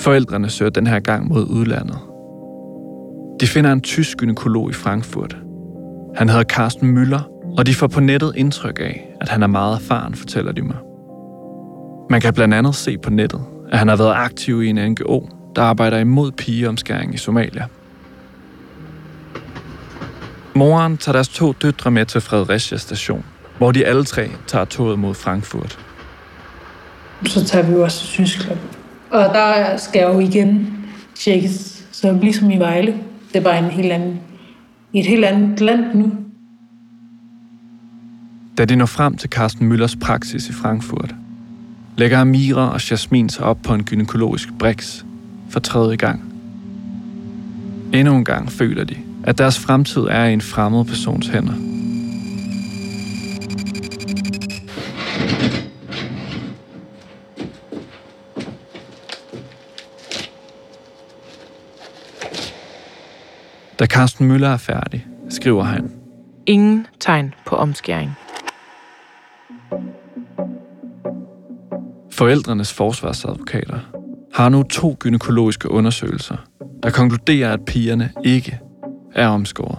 Forældrene 0.00 0.50
søger 0.50 0.70
den 0.70 0.86
her 0.86 1.00
gang 1.00 1.28
mod 1.28 1.46
udlandet. 1.50 2.11
De 3.42 3.46
finder 3.46 3.72
en 3.72 3.80
tysk 3.80 4.18
gynekolog 4.18 4.70
i 4.70 4.72
Frankfurt. 4.72 5.36
Han 6.16 6.28
hedder 6.28 6.44
Carsten 6.44 6.98
Müller, 6.98 7.54
og 7.58 7.66
de 7.66 7.74
får 7.74 7.86
på 7.86 8.00
nettet 8.00 8.32
indtryk 8.36 8.78
af, 8.80 9.14
at 9.20 9.28
han 9.28 9.42
er 9.42 9.46
meget 9.46 9.74
erfaren, 9.74 10.14
fortæller 10.14 10.52
de 10.52 10.62
mig. 10.62 10.76
Man 12.10 12.20
kan 12.20 12.34
blandt 12.34 12.54
andet 12.54 12.74
se 12.74 12.98
på 12.98 13.10
nettet, 13.10 13.40
at 13.72 13.78
han 13.78 13.88
har 13.88 13.96
været 13.96 14.12
aktiv 14.14 14.62
i 14.62 14.68
en 14.68 14.90
NGO, 14.90 15.28
der 15.56 15.62
arbejder 15.62 15.98
imod 15.98 16.32
pigeomskæring 16.32 17.14
i 17.14 17.16
Somalia. 17.16 17.66
Moren 20.54 20.96
tager 20.96 21.12
deres 21.12 21.28
to 21.28 21.52
døtre 21.52 21.90
med 21.90 22.06
til 22.06 22.20
Fredericia 22.20 22.78
station, 22.78 23.24
hvor 23.58 23.72
de 23.72 23.86
alle 23.86 24.04
tre 24.04 24.28
tager 24.46 24.64
toget 24.64 24.98
mod 24.98 25.14
Frankfurt. 25.14 25.78
Så 27.26 27.44
tager 27.44 27.66
vi 27.66 27.74
også 27.74 28.00
til 28.00 28.08
Tyskland. 28.08 28.58
Og 29.10 29.20
der 29.20 29.76
skal 29.76 29.98
jeg 29.98 30.14
jo 30.14 30.18
igen 30.18 30.78
tjekkes. 31.14 31.84
Så 31.92 32.18
ligesom 32.22 32.50
i 32.50 32.58
Vejle, 32.58 32.94
det 33.32 33.38
er 33.38 33.44
bare 33.44 33.58
en 33.58 33.70
helt 33.70 33.92
anden, 33.92 34.20
i 34.92 35.00
et 35.00 35.06
helt 35.06 35.24
andet 35.24 35.60
land 35.60 35.94
nu. 35.94 36.12
Da 38.58 38.64
de 38.64 38.76
når 38.76 38.86
frem 38.86 39.16
til 39.16 39.30
Carsten 39.30 39.66
Møllers 39.66 39.96
praksis 39.96 40.48
i 40.48 40.52
Frankfurt, 40.52 41.14
lægger 41.96 42.18
Amira 42.18 42.72
og 42.72 42.90
Jasmin 42.90 43.28
sig 43.28 43.44
op 43.44 43.58
på 43.62 43.74
en 43.74 43.84
gynækologisk 43.84 44.48
briks 44.58 45.06
for 45.50 45.60
tredje 45.60 45.96
gang. 45.96 46.32
Endnu 47.92 48.16
en 48.16 48.24
gang 48.24 48.52
føler 48.52 48.84
de, 48.84 48.96
at 49.24 49.38
deres 49.38 49.58
fremtid 49.58 50.02
er 50.02 50.24
i 50.24 50.32
en 50.32 50.40
fremmed 50.40 50.84
persons 50.84 51.28
hænder. 51.28 51.71
Da 63.82 63.86
Carsten 63.86 64.28
Møller 64.28 64.48
er 64.48 64.56
færdig, 64.56 65.06
skriver 65.28 65.62
han, 65.62 65.92
Ingen 66.46 66.86
tegn 67.00 67.34
på 67.46 67.56
omskæring. 67.56 68.10
Forældrenes 72.12 72.72
forsvarsadvokater 72.72 73.78
har 74.34 74.48
nu 74.48 74.62
to 74.62 74.96
gynækologiske 75.00 75.70
undersøgelser, 75.70 76.36
der 76.82 76.90
konkluderer, 76.90 77.52
at 77.52 77.64
pigerne 77.64 78.10
ikke 78.24 78.60
er 79.14 79.28
omskåret. 79.28 79.78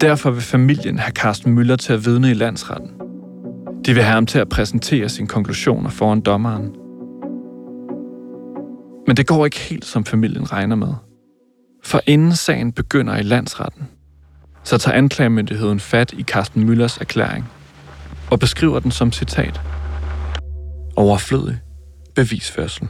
Derfor 0.00 0.30
vil 0.30 0.42
familien 0.42 0.98
have 0.98 1.12
Carsten 1.12 1.54
Møller 1.54 1.76
til 1.76 1.92
at 1.92 2.06
vidne 2.06 2.30
i 2.30 2.34
landsretten. 2.34 2.90
De 3.86 3.94
vil 3.94 4.02
have 4.02 4.14
ham 4.14 4.26
til 4.26 4.38
at 4.38 4.48
præsentere 4.48 5.08
sine 5.08 5.28
konklusioner 5.28 5.90
foran 5.90 6.20
dommeren. 6.20 6.72
Men 9.06 9.16
det 9.16 9.26
går 9.26 9.44
ikke 9.44 9.58
helt, 9.58 9.84
som 9.84 10.04
familien 10.04 10.52
regner 10.52 10.76
med. 10.76 10.94
For 11.88 12.00
inden 12.06 12.36
sagen 12.36 12.72
begynder 12.72 13.16
i 13.16 13.22
landsretten, 13.22 13.88
så 14.64 14.78
tager 14.78 14.96
anklagemyndigheden 14.96 15.80
fat 15.80 16.12
i 16.12 16.22
Carsten 16.22 16.66
Møllers 16.66 16.98
erklæring 16.98 17.48
og 18.30 18.40
beskriver 18.40 18.78
den 18.78 18.90
som 18.90 19.12
citat. 19.12 19.60
Overflødig 20.96 21.58
bevisførsel. 22.14 22.88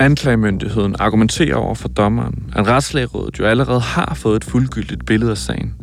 Anklagemyndigheden 0.00 0.96
argumenterer 0.98 1.56
over 1.56 1.74
for 1.74 1.88
dommeren, 1.88 2.52
at 2.56 2.66
Retslægerådet 2.66 3.38
jo 3.38 3.44
allerede 3.44 3.80
har 3.80 4.14
fået 4.14 4.36
et 4.36 4.44
fuldgyldigt 4.44 5.06
billede 5.06 5.30
af 5.30 5.38
sagen. 5.38 5.74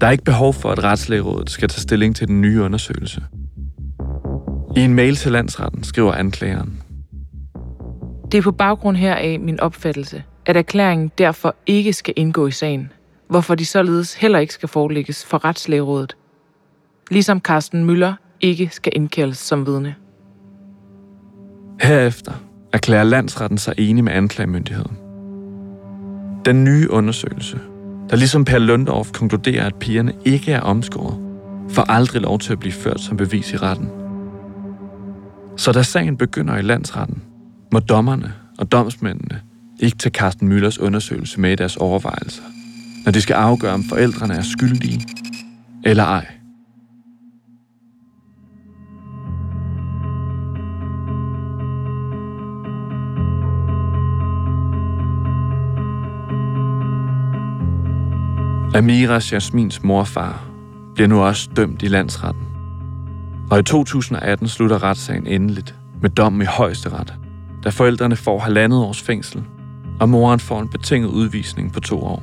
Der 0.00 0.06
er 0.06 0.10
ikke 0.10 0.24
behov 0.24 0.54
for, 0.54 0.70
at 0.70 0.84
Retslægerådet 0.84 1.50
skal 1.50 1.68
tage 1.68 1.82
stilling 1.82 2.16
til 2.16 2.28
den 2.28 2.40
nye 2.40 2.62
undersøgelse. 2.62 3.22
I 4.76 4.80
en 4.80 4.94
mail 4.94 5.16
til 5.16 5.32
landsretten 5.32 5.84
skriver 5.84 6.12
anklageren. 6.12 6.82
Det 8.32 8.38
er 8.38 8.42
på 8.42 8.52
baggrund 8.52 8.96
heraf 8.96 9.40
min 9.40 9.60
opfattelse, 9.60 10.22
at 10.46 10.56
erklæringen 10.56 11.10
derfor 11.18 11.54
ikke 11.66 11.92
skal 11.92 12.14
indgå 12.16 12.46
i 12.46 12.50
sagen, 12.50 12.92
hvorfor 13.28 13.54
de 13.54 13.66
således 13.66 14.14
heller 14.14 14.38
ikke 14.38 14.54
skal 14.54 14.68
forelægges 14.68 15.26
for 15.26 15.44
Retslægerådet. 15.44 16.16
Ligesom 17.10 17.40
Carsten 17.40 17.84
Møller 17.84 18.14
ikke 18.40 18.68
skal 18.72 18.92
indkaldes 18.96 19.38
som 19.38 19.66
vidne. 19.66 19.94
Herefter 21.80 22.32
erklærer 22.72 23.04
landsretten 23.04 23.58
sig 23.58 23.74
enig 23.78 24.04
med 24.04 24.12
anklagemyndigheden. 24.12 24.98
Den 26.44 26.64
nye 26.64 26.90
undersøgelse, 26.90 27.60
der 28.10 28.16
ligesom 28.16 28.44
Per 28.44 28.58
Lundorf 28.58 29.12
konkluderer, 29.12 29.66
at 29.66 29.74
pigerne 29.74 30.12
ikke 30.24 30.52
er 30.52 30.60
omskåret, 30.60 31.18
får 31.68 31.82
aldrig 31.82 32.22
lov 32.22 32.38
til 32.38 32.52
at 32.52 32.58
blive 32.58 32.72
ført 32.72 33.00
som 33.00 33.16
bevis 33.16 33.52
i 33.52 33.56
retten. 33.56 33.90
Så 35.56 35.72
da 35.72 35.82
sagen 35.82 36.16
begynder 36.16 36.56
i 36.56 36.62
landsretten, 36.62 37.22
må 37.72 37.78
dommerne 37.78 38.34
og 38.58 38.72
domsmændene 38.72 39.40
ikke 39.80 39.96
tage 39.96 40.12
Carsten 40.12 40.48
Møllers 40.48 40.78
undersøgelse 40.78 41.40
med 41.40 41.52
i 41.52 41.56
deres 41.56 41.76
overvejelser, 41.76 42.42
når 43.04 43.12
de 43.12 43.20
skal 43.20 43.34
afgøre, 43.34 43.72
om 43.72 43.84
forældrene 43.84 44.34
er 44.34 44.42
skyldige 44.42 45.06
eller 45.84 46.04
ej. 46.04 46.26
Amiras 58.74 59.32
Jasmins 59.32 59.82
morfar 59.82 60.44
bliver 60.94 61.08
nu 61.08 61.20
også 61.20 61.50
dømt 61.56 61.82
i 61.82 61.88
landsretten. 61.88 62.42
Og 63.50 63.58
i 63.58 63.62
2018 63.62 64.48
slutter 64.48 64.82
retssagen 64.82 65.26
endeligt 65.26 65.74
med 66.02 66.10
dom 66.10 66.40
i 66.40 66.44
højesteret, 66.44 67.14
da 67.64 67.68
forældrene 67.68 68.16
får 68.16 68.38
halvandet 68.38 68.78
års 68.78 69.02
fængsel, 69.02 69.42
og 70.00 70.08
moren 70.08 70.40
får 70.40 70.60
en 70.60 70.68
betinget 70.68 71.08
udvisning 71.08 71.72
på 71.72 71.80
to 71.80 72.02
år. 72.02 72.22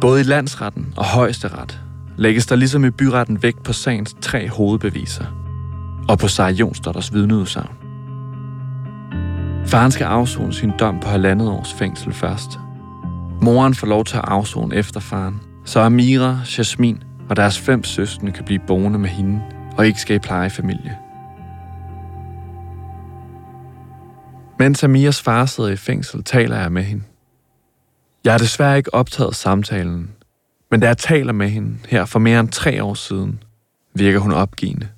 Både 0.00 0.20
i 0.20 0.24
landsretten 0.24 0.94
og 0.96 1.04
højesteret 1.04 1.80
lægges 2.18 2.46
der 2.46 2.56
ligesom 2.56 2.84
i 2.84 2.90
byretten 2.90 3.42
vægt 3.42 3.62
på 3.62 3.72
sagens 3.72 4.16
tre 4.20 4.48
hovedbeviser, 4.48 5.24
og 6.08 6.18
på 6.18 6.28
Sarah 6.28 6.60
Jonsdotters 6.60 7.14
vidneudsagn. 7.14 7.76
Faren 9.66 9.90
skal 9.90 10.04
afzone 10.04 10.52
sin 10.52 10.72
dom 10.80 11.00
på 11.00 11.08
halvandet 11.08 11.48
års 11.48 11.72
fængsel 11.72 12.12
først– 12.12 12.58
Moren 13.42 13.74
får 13.74 13.86
lov 13.86 14.04
til 14.04 14.16
at 14.16 14.24
afzone 14.24 14.76
efter 14.76 15.00
faren, 15.00 15.40
så 15.64 15.80
Amira, 15.80 16.38
Jasmin 16.58 17.02
og 17.28 17.36
deres 17.36 17.58
fem 17.58 17.84
søstre 17.84 18.32
kan 18.32 18.44
blive 18.44 18.60
boende 18.66 18.98
med 18.98 19.08
hende 19.08 19.40
og 19.76 19.86
ikke 19.86 20.00
skal 20.00 20.16
i 20.16 20.18
plejefamilie. 20.18 21.09
Mens 24.60 24.84
Amiras 24.84 25.22
far 25.22 25.46
sidder 25.46 25.70
i 25.70 25.76
fængsel, 25.76 26.24
taler 26.24 26.56
jeg 26.56 26.72
med 26.72 26.82
hende. 26.82 27.02
Jeg 28.24 28.32
har 28.32 28.38
desværre 28.38 28.76
ikke 28.76 28.94
optaget 28.94 29.36
samtalen, 29.36 30.10
men 30.70 30.80
da 30.80 30.86
jeg 30.86 30.98
taler 30.98 31.32
med 31.32 31.48
hende 31.48 31.78
her 31.88 32.04
for 32.04 32.18
mere 32.18 32.40
end 32.40 32.48
tre 32.48 32.84
år 32.84 32.94
siden, 32.94 33.42
virker 33.94 34.18
hun 34.18 34.32
opgivende. 34.32 34.88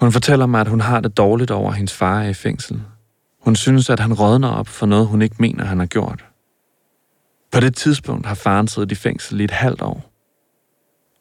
Hun 0.00 0.12
fortæller 0.12 0.46
mig, 0.46 0.60
at 0.60 0.68
hun 0.68 0.80
har 0.80 1.00
det 1.00 1.16
dårligt 1.16 1.50
over, 1.50 1.70
at 1.70 1.76
hendes 1.76 1.94
far 1.94 2.22
er 2.22 2.28
i 2.28 2.34
fængsel. 2.34 2.82
Hun 3.44 3.56
synes, 3.56 3.90
at 3.90 4.00
han 4.00 4.12
rådner 4.12 4.48
op 4.48 4.68
for 4.68 4.86
noget, 4.86 5.06
hun 5.06 5.22
ikke 5.22 5.36
mener, 5.38 5.64
han 5.64 5.78
har 5.78 5.86
gjort. 5.86 6.24
På 7.52 7.60
det 7.60 7.76
tidspunkt 7.76 8.26
har 8.26 8.34
faren 8.34 8.68
siddet 8.68 8.92
i 8.92 8.94
fængsel 8.94 9.40
i 9.40 9.44
et 9.44 9.50
halvt 9.50 9.82
år. 9.82 10.12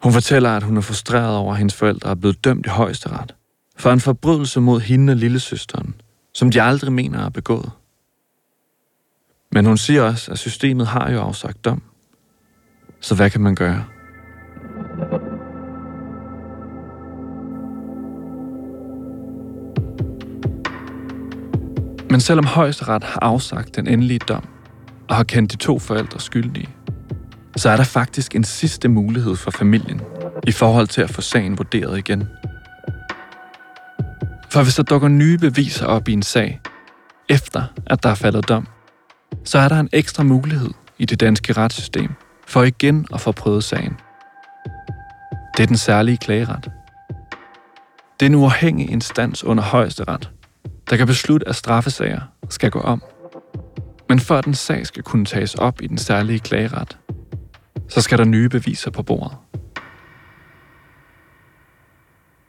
Hun 0.04 0.14
fortæller, 0.14 0.50
at 0.50 0.64
hun 0.64 0.78
er 0.78 0.82
frustreret 0.82 1.38
over, 1.38 1.52
at 1.52 1.58
hendes 1.58 1.76
forældre 1.76 2.10
er 2.10 2.16
blevet 2.16 2.44
dømt 2.44 2.66
i 2.66 2.70
højesteret 2.70 3.36
for 3.76 3.92
en 3.92 4.00
forbrydelse 4.00 4.60
mod 4.60 4.80
hende 4.80 5.12
og 5.12 5.18
lillesøsteren, 5.18 5.96
som 6.38 6.52
de 6.52 6.62
aldrig 6.62 6.92
mener 6.92 7.26
er 7.26 7.30
begået. 7.30 7.72
Men 9.52 9.66
hun 9.66 9.78
siger 9.78 10.02
også, 10.02 10.32
at 10.32 10.40
systemet 10.40 10.88
har 10.88 11.12
jo 11.12 11.22
afsagt 11.22 11.66
dom. 11.66 11.82
Så 13.00 13.16
hvad 13.16 13.30
kan 13.30 13.42
man 13.42 13.56
gøre? 13.56 13.86
Men 22.10 22.20
selvom 22.20 22.46
højesteret 22.46 23.04
har 23.04 23.20
afsagt 23.22 23.76
den 23.76 23.88
endelige 23.88 24.20
dom, 24.20 24.48
og 25.10 25.16
har 25.16 25.24
kendt 25.24 25.52
de 25.52 25.58
to 25.58 25.80
forældre 25.80 26.20
skyldige, 26.20 26.70
så 27.56 27.70
er 27.70 27.78
der 27.78 27.84
faktisk 27.84 28.36
en 28.36 28.44
sidste 28.44 28.90
mulighed 28.90 29.36
for 29.36 29.52
familien 29.52 30.02
i 30.48 30.52
forhold 30.52 30.88
til 30.88 31.02
at 31.02 31.10
få 31.10 31.22
sagen 31.22 31.58
vurderet 31.58 31.98
igen. 31.98 32.28
For 34.58 34.64
hvis 34.64 34.76
der 34.76 34.84
dukker 34.84 35.08
nye 35.08 35.38
beviser 35.38 35.86
op 35.86 36.10
i 36.10 36.14
en 36.14 36.22
sag, 36.22 36.60
efter 37.30 37.64
at 37.86 38.04
der 38.04 38.10
er 38.10 38.16
faldet 38.16 38.50
dom, 38.50 38.68
så 39.44 39.60
er 39.60 39.70
der 39.70 39.80
en 39.80 39.90
ekstra 39.94 40.24
mulighed 40.24 40.70
i 40.98 41.06
det 41.06 41.20
danske 41.20 41.54
retssystem 41.54 42.12
for 42.48 42.64
igen 42.64 43.06
at 43.14 43.22
få 43.22 43.32
prøvet 43.32 43.64
sagen. 43.64 43.98
Det 45.58 45.64
er 45.64 45.68
den 45.68 45.78
særlige 45.78 46.18
klageret. 46.18 46.72
Det 48.20 48.26
er 48.26 48.30
en 48.30 48.36
uafhængig 48.36 48.92
instans 48.92 49.44
under 49.44 49.64
højesteret, 49.64 50.32
der 50.90 50.98
kan 50.98 51.08
beslutte, 51.08 51.48
at 51.48 51.56
straffesager 51.56 52.22
skal 52.50 52.72
gå 52.72 52.80
om. 52.80 53.04
Men 54.10 54.20
for 54.20 54.38
at 54.38 54.46
en 54.46 54.54
sag 54.54 54.88
skal 54.88 55.04
kunne 55.04 55.26
tages 55.26 55.56
op 55.56 55.82
i 55.82 55.88
den 55.88 55.98
særlige 55.98 56.40
klageret, 56.40 56.98
så 57.90 58.02
skal 58.02 58.18
der 58.18 58.26
nye 58.26 58.50
beviser 58.50 58.92
på 58.92 59.04
bordet. 59.04 59.38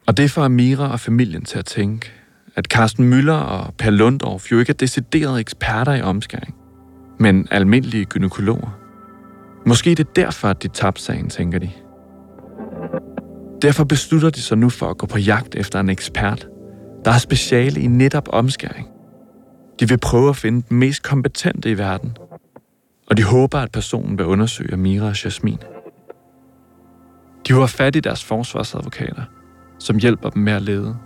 Og 0.09 0.17
det 0.17 0.31
får 0.31 0.43
Amira 0.43 0.93
og 0.93 1.01
familien 1.01 1.45
til 1.45 1.59
at 1.59 1.67
tænke, 1.67 2.13
at 2.57 2.65
Carsten 2.65 3.09
Møller 3.09 3.35
og 3.35 3.75
Per 3.75 3.91
Lundorf 3.91 4.53
jo 4.53 4.59
ikke 4.59 4.71
er 4.71 4.75
deciderede 4.75 5.41
eksperter 5.41 5.95
i 5.95 6.03
omskæring, 6.03 6.55
men 7.21 7.49
almindelige 7.51 8.05
gynekologer. 8.05 8.79
Måske 9.67 9.91
det 9.91 10.01
er 10.01 10.13
derfor, 10.17 10.49
at 10.49 10.63
de 10.63 10.69
tabte 10.69 11.03
sagen, 11.03 11.31
tænker 11.31 11.59
de. 11.59 11.71
Derfor 13.63 13.85
beslutter 13.85 14.31
de 14.31 14.41
sig 14.41 14.59
nu 14.59 14.69
for 14.69 14.91
at 14.91 14.99
gå 14.99 15.07
på 15.07 15.19
jagt 15.19 15.55
efter 15.55 15.81
en 15.81 15.89
ekspert, 15.89 16.49
der 17.05 17.11
har 17.11 17.19
speciale 17.19 17.81
i 17.81 17.87
netop 17.87 18.29
omskæring. 18.33 18.89
De 19.81 19.89
vil 19.89 19.99
prøve 19.99 20.29
at 20.29 20.37
finde 20.37 20.63
den 20.69 20.79
mest 20.79 21.03
kompetente 21.03 21.71
i 21.71 21.79
verden, 21.79 22.17
og 23.11 23.17
de 23.17 23.23
håber, 23.23 23.59
at 23.59 23.73
personen 23.73 24.19
vil 24.19 24.27
undersøge 24.27 24.73
Amira 24.73 25.09
og 25.09 25.25
Jasmin. 25.25 25.59
De 27.49 27.53
har 27.53 27.67
fat 27.67 27.97
i 27.97 28.01
deres 28.01 28.25
forsvarsadvokater, 28.25 29.23
som 29.79 29.99
hjælper 29.99 30.31
dem 30.31 30.43
med 30.43 30.53
at 30.53 30.63
lede. 30.63 30.97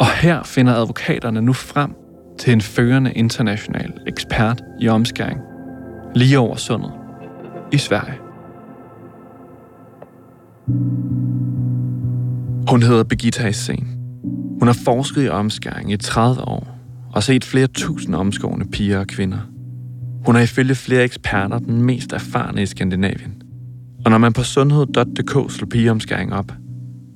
Og 0.00 0.06
her 0.10 0.42
finder 0.42 0.74
advokaterne 0.74 1.42
nu 1.42 1.52
frem 1.52 1.94
til 2.38 2.52
en 2.52 2.60
førende 2.60 3.12
international 3.12 3.92
ekspert 4.06 4.62
i 4.80 4.88
omskæring, 4.88 5.40
lige 6.14 6.38
over 6.38 6.56
sundet, 6.56 6.92
i 7.72 7.78
Sverige. 7.78 8.18
Hun 12.68 12.82
hedder 12.82 13.04
Birgitta 13.04 13.50
Hissén. 13.50 13.84
Hun 14.58 14.68
har 14.68 14.78
forsket 14.84 15.24
i 15.24 15.28
omskæring 15.28 15.92
i 15.92 15.96
30 15.96 16.48
år 16.48 16.78
og 17.12 17.22
set 17.22 17.44
flere 17.44 17.66
tusind 17.66 18.14
omskårende 18.14 18.66
piger 18.66 18.98
og 18.98 19.06
kvinder. 19.06 19.38
Hun 20.26 20.36
er 20.36 20.40
ifølge 20.40 20.74
flere 20.74 21.04
eksperter 21.04 21.58
den 21.58 21.82
mest 21.82 22.12
erfarne 22.12 22.62
i 22.62 22.66
Skandinavien. 22.66 23.42
Og 24.04 24.10
når 24.10 24.18
man 24.18 24.32
på 24.32 24.42
sundhed.dk 24.42 25.52
slår 25.52 25.68
pigeomskæring 25.70 26.34
op, 26.34 26.52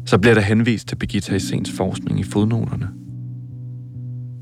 så 0.06 0.18
bliver 0.18 0.34
der 0.34 0.40
henvist 0.40 0.88
til 0.88 0.96
Birgitta 0.96 1.32
Hissens 1.32 1.70
forskning 1.70 2.20
i 2.20 2.22
fodnoterne. 2.22 2.88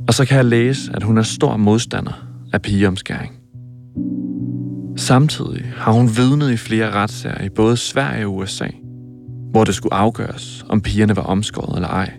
Og 0.08 0.14
så 0.14 0.24
kan 0.24 0.36
jeg 0.36 0.44
læse, 0.44 0.92
at 0.94 1.02
hun 1.02 1.18
er 1.18 1.22
stor 1.22 1.56
modstander 1.56 2.26
af 2.52 2.62
pigeomskæring. 2.62 3.32
Samtidig 4.96 5.72
har 5.76 5.92
hun 5.92 6.08
vidnet 6.16 6.52
i 6.52 6.56
flere 6.56 6.90
retssager 6.90 7.44
i 7.44 7.48
både 7.48 7.76
Sverige 7.76 8.26
og 8.26 8.36
USA, 8.36 8.68
hvor 9.50 9.64
det 9.64 9.74
skulle 9.74 9.94
afgøres, 9.94 10.64
om 10.68 10.80
pigerne 10.80 11.16
var 11.16 11.22
omskåret 11.22 11.76
eller 11.76 11.88
ej. 11.88 12.12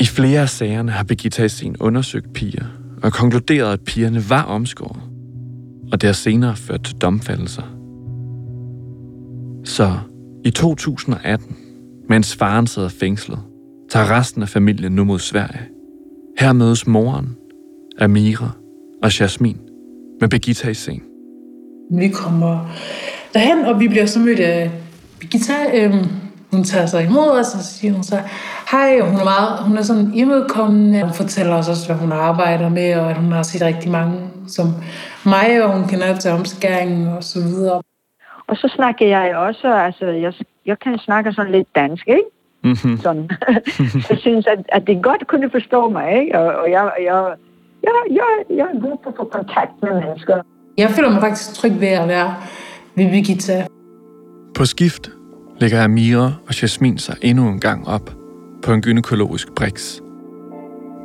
I 0.00 0.04
flere 0.04 0.40
af 0.40 0.48
sagerne 0.48 0.92
har 0.92 1.04
Birgitta 1.04 1.42
Hessin 1.42 1.76
undersøgt 1.80 2.32
piger 2.32 2.64
og 3.02 3.12
konkluderet, 3.12 3.72
at 3.72 3.80
pigerne 3.80 4.30
var 4.30 4.42
omskåret, 4.42 5.02
og 5.92 6.00
det 6.00 6.08
har 6.08 6.14
senere 6.14 6.56
ført 6.56 6.82
til 6.82 6.96
domfældelser. 6.96 7.62
Så 9.64 9.98
i 10.44 10.50
2018, 10.50 11.56
mens 12.08 12.36
faren 12.36 12.66
sidder 12.66 12.88
fængslet, 12.88 13.38
tager 13.90 14.18
resten 14.18 14.42
af 14.42 14.48
familien 14.48 14.92
nu 14.92 15.04
mod 15.04 15.18
Sverige. 15.18 15.60
Her 16.38 16.52
mødes 16.52 16.86
moren, 16.86 17.36
Amira 18.00 18.50
og 19.02 19.20
Jasmin 19.20 19.56
med 20.20 20.28
Birgitta 20.28 20.68
i 20.68 20.74
seng. 20.74 21.02
Vi 21.90 22.08
kommer 22.08 22.76
derhen, 23.34 23.64
og 23.64 23.80
vi 23.80 23.88
bliver 23.88 24.06
så 24.06 24.18
mødt 24.18 24.40
af 24.40 24.70
Birgitta. 25.18 25.54
Øhm, 25.74 26.06
hun 26.50 26.64
tager 26.64 26.86
sig 26.86 27.04
imod 27.04 27.28
os, 27.28 27.54
og 27.54 27.60
så 27.60 27.72
siger 27.78 27.92
hun 27.92 28.02
så, 28.02 28.20
hej, 28.70 29.00
hun 29.00 29.20
er, 29.20 29.24
meget, 29.24 29.58
hun 29.58 29.78
er 29.78 29.82
sådan 29.82 30.14
imødekommende. 30.14 31.02
Hun 31.02 31.14
fortæller 31.14 31.54
os 31.54 31.68
også, 31.68 31.86
hvad 31.86 31.96
hun 31.96 32.12
arbejder 32.12 32.68
med, 32.68 32.94
og 32.94 33.10
at 33.10 33.16
hun 33.16 33.32
har 33.32 33.42
set 33.42 33.62
rigtig 33.62 33.90
mange 33.90 34.20
som 34.48 34.74
mig, 35.24 35.64
og 35.64 35.78
hun 35.78 35.88
kender 35.88 36.18
til 36.18 36.30
omskæringen 36.30 37.08
og 37.08 37.24
så 37.24 37.40
videre. 37.40 37.82
Og 38.48 38.56
så 38.56 38.72
snakker 38.76 39.06
jeg 39.06 39.36
også, 39.36 39.72
altså 39.72 40.06
jeg, 40.06 40.32
jeg 40.66 40.78
kan 40.78 40.98
snakke 40.98 41.32
sådan 41.32 41.52
lidt 41.52 41.68
dansk, 41.74 42.08
ikke? 42.08 42.22
Mm-hmm. 42.64 42.98
Sådan. 42.98 43.30
jeg 44.10 44.18
synes, 44.18 44.46
at, 44.46 44.58
at 44.68 44.86
de 44.86 45.00
godt 45.02 45.26
kunne 45.26 45.50
forstå 45.50 45.88
mig, 45.88 46.20
ikke? 46.20 46.38
Og, 46.38 46.46
og 46.62 46.70
jeg, 46.70 46.92
jeg, 47.00 47.34
jeg, 47.82 47.92
jeg, 48.10 48.56
jeg 48.56 48.66
er 48.74 48.80
god 48.80 48.96
på 49.04 49.08
at 49.08 49.14
få 49.16 49.24
kontakt 49.24 49.70
med 49.82 50.00
mennesker. 50.00 50.42
Jeg 50.78 50.90
føler 50.90 51.10
mig 51.10 51.20
faktisk 51.20 51.54
tryg 51.54 51.80
ved 51.80 51.88
at 51.88 52.08
være 52.08 52.34
ved 52.96 53.10
Birgitta. 53.10 53.66
På 54.54 54.64
skift 54.64 55.10
lægger 55.60 55.84
Amira 55.84 56.32
og 56.46 56.62
Jasmin 56.62 56.98
sig 56.98 57.16
endnu 57.22 57.48
en 57.48 57.60
gang 57.60 57.88
op 57.88 58.10
på 58.62 58.72
en 58.72 58.82
gynækologisk 58.82 59.54
briks. 59.56 60.02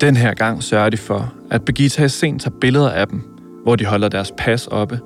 Den 0.01 0.15
her 0.15 0.34
gang 0.34 0.63
sørger 0.63 0.89
de 0.89 0.97
for, 0.97 1.34
at 1.51 1.65
Birgitta 1.65 2.08
sent 2.08 2.41
tager 2.41 2.56
billeder 2.62 2.89
af 2.89 3.08
dem, 3.08 3.21
hvor 3.63 3.75
de 3.75 3.86
holder 3.86 4.10
deres 4.10 4.34
pas 4.38 4.67
oppe, 4.67 4.99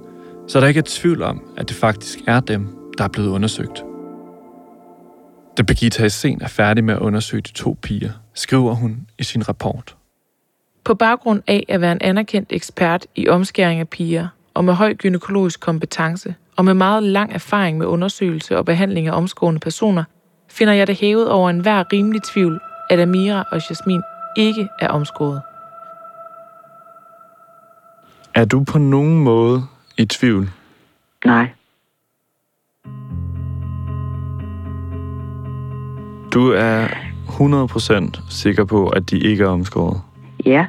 så 0.47 0.59
der 0.61 0.67
ikke 0.67 0.77
er 0.77 0.83
tvivl 0.87 1.23
om, 1.23 1.41
at 1.57 1.69
det 1.69 1.77
faktisk 1.77 2.19
er 2.27 2.39
dem, 2.39 2.67
der 2.97 3.03
er 3.03 3.07
blevet 3.07 3.29
undersøgt. 3.29 3.83
Da 5.57 5.63
Birgitta 5.63 6.07
Sen 6.07 6.41
er 6.41 6.47
færdig 6.47 6.83
med 6.83 6.93
at 6.93 6.99
undersøge 6.99 7.41
de 7.41 7.51
to 7.51 7.77
piger, 7.81 8.11
skriver 8.33 8.73
hun 8.73 9.07
i 9.17 9.23
sin 9.23 9.49
rapport. 9.49 9.95
På 10.83 10.93
baggrund 10.95 11.41
af 11.47 11.65
at 11.69 11.81
være 11.81 11.91
en 11.91 12.01
anerkendt 12.01 12.51
ekspert 12.51 13.07
i 13.15 13.27
omskæring 13.27 13.79
af 13.79 13.89
piger, 13.89 14.27
og 14.53 14.65
med 14.65 14.73
høj 14.73 14.93
gynækologisk 14.93 15.59
kompetence, 15.59 16.35
og 16.55 16.65
med 16.65 16.73
meget 16.73 17.03
lang 17.03 17.33
erfaring 17.33 17.77
med 17.77 17.85
undersøgelse 17.85 18.57
og 18.57 18.65
behandling 18.65 19.07
af 19.07 19.11
omskårende 19.11 19.59
personer, 19.59 20.03
finder 20.49 20.73
jeg 20.73 20.87
det 20.87 20.95
hævet 20.95 21.29
over 21.29 21.49
enhver 21.49 21.83
rimelig 21.93 22.21
tvivl, 22.23 22.59
at 22.89 22.99
Amira 22.99 23.43
og 23.51 23.61
Jasmin 23.69 24.01
ikke 24.37 24.67
er 24.79 24.87
omskåret. 24.87 25.41
Er 28.35 28.45
du 28.45 28.63
på 28.63 28.77
nogen 28.77 29.19
måde 29.23 29.63
i 29.97 30.05
tvivl? 30.05 30.49
Nej. 31.25 31.53
Du 36.33 36.53
er 36.53 36.87
100% 37.27 38.21
sikker 38.29 38.65
på, 38.65 38.87
at 38.89 39.09
de 39.11 39.17
ikke 39.17 39.43
er 39.43 39.47
omskåret? 39.47 40.01
Ja, 40.45 40.65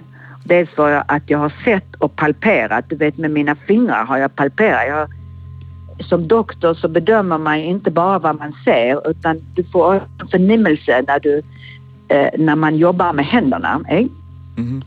dels 0.48 0.70
för 0.76 1.02
att 1.08 1.30
jag 1.30 1.38
har 1.38 1.52
sett 1.64 1.94
och 2.00 2.16
palperat, 2.16 2.84
du 2.90 2.96
vet 2.96 3.18
med 3.18 3.30
mina 3.30 3.54
fingrar 3.54 4.04
har 4.04 4.18
jag 4.18 4.36
palperat. 4.36 4.88
Jag, 4.88 5.08
som 6.08 6.28
doktor 6.28 6.74
så 6.74 6.88
bedömer 6.88 7.38
man 7.38 7.56
inte 7.56 7.90
bara 7.90 8.18
vad 8.18 8.38
man 8.38 8.54
ser 8.64 9.10
utan 9.10 9.40
du 9.54 9.64
får 9.64 9.94
en 9.94 10.28
förnimmelse 10.28 11.04
när, 11.06 11.20
du, 11.20 11.42
eh, 12.08 12.28
när 12.38 12.56
man 12.56 12.76
jobbar 12.76 13.12
med 13.12 13.24
händerna. 13.24 13.80
Eh? 13.88 14.06
Mm-hmm. 14.56 14.82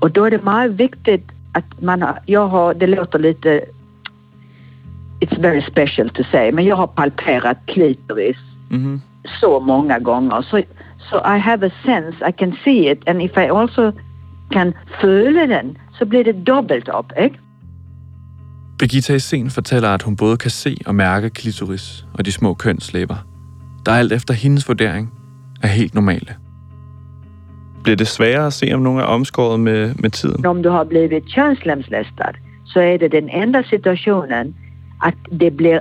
Och 0.00 0.10
då 0.10 0.24
är 0.24 0.30
det 0.30 0.42
mycket 0.42 0.80
viktigt 0.80 1.30
att 1.52 1.82
man 1.82 2.02
har, 2.02 2.18
jag 2.26 2.48
har, 2.48 2.74
det 2.74 2.86
låter 2.86 3.18
lite, 3.18 3.64
it's 5.20 5.40
very 5.40 5.62
special 5.62 6.10
to 6.10 6.22
say, 6.30 6.52
men 6.52 6.64
jag 6.64 6.76
har 6.76 6.86
palperat 6.86 7.58
klitoris 7.66 8.36
Mm-hmm. 8.70 9.00
så 9.40 9.60
många 9.60 9.98
gånger. 9.98 10.42
Så, 10.42 10.62
so 11.10 11.16
I 11.16 11.38
have 11.38 11.66
a 11.66 11.70
sense, 11.84 12.16
I 12.28 12.32
can 12.38 12.54
see 12.64 12.90
it 12.90 12.98
and 13.06 13.22
if 13.22 13.30
I 13.36 13.48
also 13.60 13.92
kan 14.52 14.74
føle 15.00 15.48
den, 15.48 15.76
så 15.98 16.06
bliver 16.06 16.24
det 16.24 16.46
dobbelt 16.46 16.88
op, 16.88 17.12
ikke? 17.22 17.38
Birgitta 18.78 19.18
Sen 19.18 19.50
fortæller, 19.50 19.88
at 19.88 20.02
hun 20.02 20.16
både 20.16 20.36
kan 20.36 20.50
se 20.50 20.76
og 20.86 20.94
mærke 20.94 21.30
klitoris 21.30 22.06
og 22.14 22.24
de 22.24 22.32
små 22.32 22.54
kønslæber, 22.54 23.16
der 23.86 23.92
alt 23.92 24.12
efter 24.12 24.34
hendes 24.34 24.68
vurdering 24.68 25.12
er 25.62 25.68
helt 25.68 25.94
normale. 25.94 26.34
Bliver 27.82 27.96
det 27.96 28.06
sværere 28.08 28.46
at 28.46 28.52
se, 28.52 28.72
om 28.74 28.82
nogen 28.82 29.00
er 29.00 29.04
omskåret 29.04 29.60
med, 29.60 29.94
med 29.98 30.10
tiden? 30.10 30.46
Om 30.46 30.62
du 30.62 30.68
har 30.68 30.84
blivit 30.84 31.24
könslemlästad 31.28 32.32
så 32.66 32.80
är 32.80 32.98
det 32.98 33.08
den 33.12 33.28
enda 33.28 33.62
situationen 33.62 34.54
att 35.02 35.14
det 35.40 35.50
blir 35.50 35.80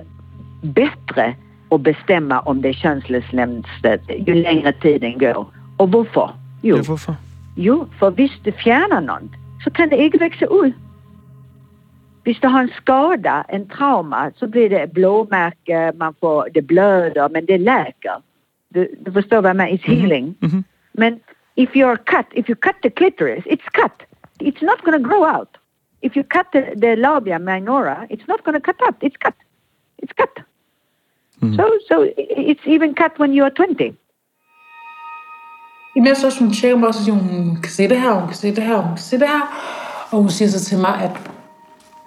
bättre 0.63 1.35
att 1.71 1.81
bestämma 1.81 2.39
om 2.39 2.61
det 2.61 2.69
är 2.69 2.73
könslemlästad 2.73 3.97
ju 4.27 4.33
längre 4.33 4.71
tiden 4.71 5.17
går. 5.19 5.47
Och 5.77 5.91
varför? 5.91 6.29
Jo, 6.61 6.75
Ja, 6.77 6.83
hvorfor? 6.83 7.15
jo 7.55 7.87
för 7.99 8.11
visst 8.11 8.43
du 8.43 8.51
fjärnar 8.51 9.01
något 9.01 9.31
så 9.63 9.69
kan 9.71 9.89
det 9.89 9.97
inte 9.97 10.17
växa 10.17 10.45
ut. 10.45 10.73
Hvis 12.23 12.39
du 12.39 12.47
har 12.47 12.61
en 12.61 12.69
skada, 12.81 13.45
en 13.49 13.67
trauma, 13.67 14.31
så 14.35 14.47
blir 14.47 14.69
det 14.69 14.93
blåmärke, 14.93 15.91
man 15.97 16.13
får, 16.19 16.47
det 16.53 16.61
blöder, 16.61 17.29
men 17.29 17.45
det 17.45 17.57
läker. 17.57 18.13
Du, 18.73 18.95
du 19.05 19.11
förstår 19.11 19.41
vad 19.41 19.49
jag 19.49 19.55
menar? 19.57 19.71
It's 19.71 19.87
healing. 19.87 20.35
Mhm. 20.39 20.63
Men 20.93 21.19
if 21.63 21.75
you're 21.79 21.99
cut, 22.13 22.27
if 22.39 22.45
you 22.49 22.55
cut 22.67 22.77
the 22.83 22.91
clitoris, 22.99 23.43
it's 23.53 23.67
cut. 23.79 23.95
It's 24.39 24.63
not 24.69 24.79
going 24.85 24.97
to 24.99 25.03
grow 25.09 25.23
out. 25.25 25.51
If 26.01 26.15
you 26.15 26.23
cut 26.23 26.47
the, 26.53 26.61
the 26.83 26.91
labia 26.95 27.37
minora, 27.39 28.07
it's 28.09 28.27
not 28.31 28.39
going 28.45 28.57
to 28.59 28.63
cut 28.69 28.79
up. 28.87 28.95
It's 29.07 29.17
cut. 29.17 29.37
It's 30.01 30.13
cut. 30.13 30.33
Hmm. 31.39 31.55
So, 31.57 31.65
so 31.89 31.95
it's 32.17 32.65
even 32.65 32.95
cut 32.95 33.19
when 33.19 33.33
you 33.33 33.43
are 33.43 33.49
20. 33.49 33.97
Imens 35.95 36.23
er 36.23 36.29
så 36.29 36.39
hun 36.39 36.53
tjekker 36.53 36.77
mig, 36.77 36.87
og 36.87 36.93
så 36.93 37.03
siger 37.03 37.15
hun, 37.15 37.29
hun 37.29 37.61
kan 37.61 37.71
se 37.71 37.87
det 37.89 38.01
her, 38.01 38.11
hun 38.11 38.27
kan 38.27 38.35
se 38.35 38.55
det 38.55 38.63
her, 38.63 38.77
hun 38.77 38.95
kan 38.95 39.03
se 39.03 39.19
det 39.19 39.27
her. 39.27 39.41
Og 40.11 40.17
hun 40.21 40.29
siger 40.29 40.49
så 40.49 40.65
til 40.65 40.77
mig, 40.77 40.95
at 41.01 41.31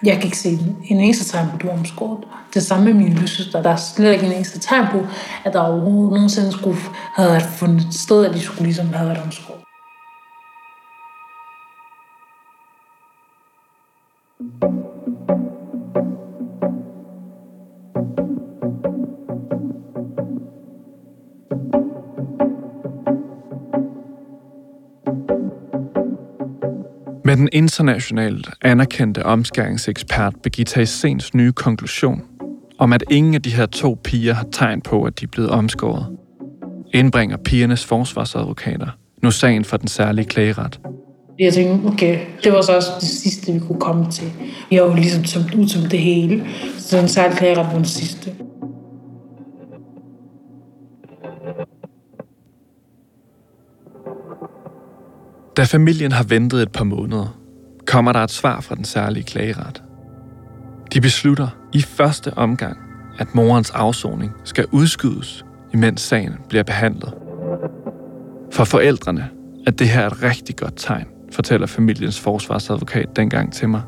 jeg 0.05 0.15
kan 0.15 0.23
ikke 0.23 0.37
se 0.37 0.59
en 0.85 0.99
eneste 0.99 1.25
tegn 1.25 1.49
på, 1.49 1.55
at 1.55 1.61
du 1.61 1.67
er 1.67 1.73
omskåret. 1.73 2.23
Det 2.53 2.63
samme 2.63 2.85
med 2.85 2.93
min 2.93 3.09
lillesøster. 3.09 3.61
Der 3.61 3.69
er 3.69 3.75
slet 3.75 4.13
ikke 4.13 4.25
en 4.25 4.31
eneste 4.31 4.59
tegn 4.59 4.85
på, 4.91 5.07
at 5.45 5.53
der 5.53 5.59
overhovedet 5.59 6.13
nogensinde 6.13 6.51
skulle 6.51 6.77
have 7.15 7.41
fundet 7.41 7.87
sted, 7.93 8.25
at 8.25 8.33
de 8.33 8.39
skulle 8.39 8.63
ligesom 8.63 8.93
have 8.93 9.09
været 9.09 9.21
omskåret. 9.23 9.62
Den 27.43 27.49
internationalt 27.53 28.49
anerkendte 28.61 29.25
omskæringsekspert 29.25 30.33
Birgitta 30.43 30.81
Essens 30.81 31.33
nye 31.33 31.51
konklusion 31.51 32.21
om, 32.79 32.93
at 32.93 33.03
ingen 33.11 33.33
af 33.33 33.41
de 33.41 33.49
her 33.49 33.65
to 33.65 33.97
piger 34.03 34.33
har 34.33 34.45
tegn 34.51 34.81
på, 34.81 35.03
at 35.03 35.19
de 35.19 35.25
er 35.25 35.29
blevet 35.31 35.49
omskåret, 35.49 36.05
indbringer 36.93 37.37
pigernes 37.37 37.85
forsvarsadvokater 37.85 38.87
nu 39.23 39.31
sagen 39.31 39.65
for 39.65 39.77
den 39.77 39.87
særlige 39.87 40.25
klageret. 40.25 40.79
Jeg 41.39 41.53
tænkte, 41.53 41.87
okay, 41.87 42.19
det 42.43 42.53
var 42.53 42.61
så 42.61 42.75
også 42.75 42.89
det 43.01 43.09
sidste, 43.09 43.53
vi 43.53 43.59
kunne 43.59 43.79
komme 43.79 44.11
til. 44.11 44.31
Vi 44.69 44.75
har 44.75 44.83
jo 44.83 44.93
ligesom 44.93 45.23
tømt 45.23 45.53
ud 45.55 45.67
som 45.67 45.81
det 45.81 45.99
hele, 45.99 46.45
så 46.77 46.97
den 46.97 47.07
særlige 47.07 47.37
klageret 47.37 47.67
var 47.67 47.73
den 47.73 47.85
sidste. 47.85 48.31
Da 55.57 55.63
familien 55.63 56.11
har 56.11 56.23
ventet 56.23 56.61
et 56.61 56.71
par 56.71 56.83
måneder, 56.83 57.39
kommer 57.87 58.11
der 58.11 58.19
et 58.19 58.31
svar 58.31 58.61
fra 58.61 58.75
den 58.75 58.83
særlige 58.83 59.23
klageret. 59.23 59.83
De 60.93 61.01
beslutter 61.01 61.47
i 61.73 61.81
første 61.81 62.33
omgang, 62.37 62.77
at 63.19 63.35
morens 63.35 63.71
afsoning 63.71 64.31
skal 64.43 64.65
udskydes, 64.71 65.45
imens 65.73 66.01
sagen 66.01 66.33
bliver 66.49 66.63
behandlet. 66.63 67.13
For 68.51 68.63
forældrene 68.63 69.29
er 69.67 69.71
det 69.71 69.89
her 69.89 70.07
et 70.07 70.23
rigtig 70.23 70.55
godt 70.55 70.73
tegn, 70.77 71.07
fortæller 71.31 71.67
familiens 71.67 72.19
forsvarsadvokat 72.19 73.15
dengang 73.15 73.53
til 73.53 73.69
mig. 73.69 73.81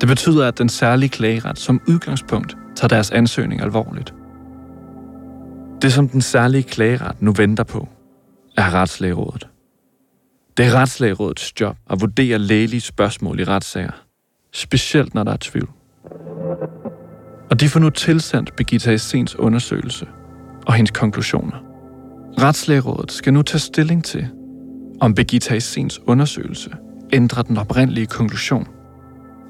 Det 0.00 0.08
betyder, 0.08 0.48
at 0.48 0.58
den 0.58 0.68
særlige 0.68 1.08
klageret 1.08 1.58
som 1.58 1.80
udgangspunkt 1.88 2.56
tager 2.76 2.88
deres 2.88 3.10
ansøgning 3.10 3.60
alvorligt. 3.62 4.14
Det, 5.82 5.92
som 5.92 6.08
den 6.08 6.20
særlige 6.20 6.62
klageret 6.62 7.16
nu 7.22 7.32
venter 7.32 7.64
på, 7.64 7.88
er 8.56 8.74
retslægerådet. 8.74 9.48
Det 10.58 10.66
er 10.66 10.74
retslægerådets 10.74 11.60
job 11.60 11.76
at 11.90 12.00
vurdere 12.00 12.38
lægelige 12.38 12.80
spørgsmål 12.80 13.40
i 13.40 13.44
retssager, 13.44 13.90
specielt 14.52 15.14
når 15.14 15.24
der 15.24 15.32
er 15.32 15.36
tvivl. 15.40 15.70
Og 17.50 17.60
de 17.60 17.68
får 17.68 17.80
nu 17.80 17.90
tilsendt 17.90 18.56
Birgitta 18.56 18.92
Essens 18.92 19.36
undersøgelse 19.36 20.06
og 20.66 20.74
hendes 20.74 20.90
konklusioner. 20.90 21.56
Retslægerådet 22.42 23.12
skal 23.12 23.32
nu 23.32 23.42
tage 23.42 23.58
stilling 23.58 24.04
til, 24.04 24.28
om 25.00 25.14
Birgitta 25.14 25.56
Essens 25.56 26.00
undersøgelse 26.06 26.70
ændrer 27.12 27.42
den 27.42 27.56
oprindelige 27.56 28.06
konklusion, 28.06 28.68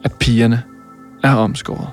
at 0.05 0.12
pigerne 0.21 0.62
er 1.25 1.35
omskåret. 1.35 1.90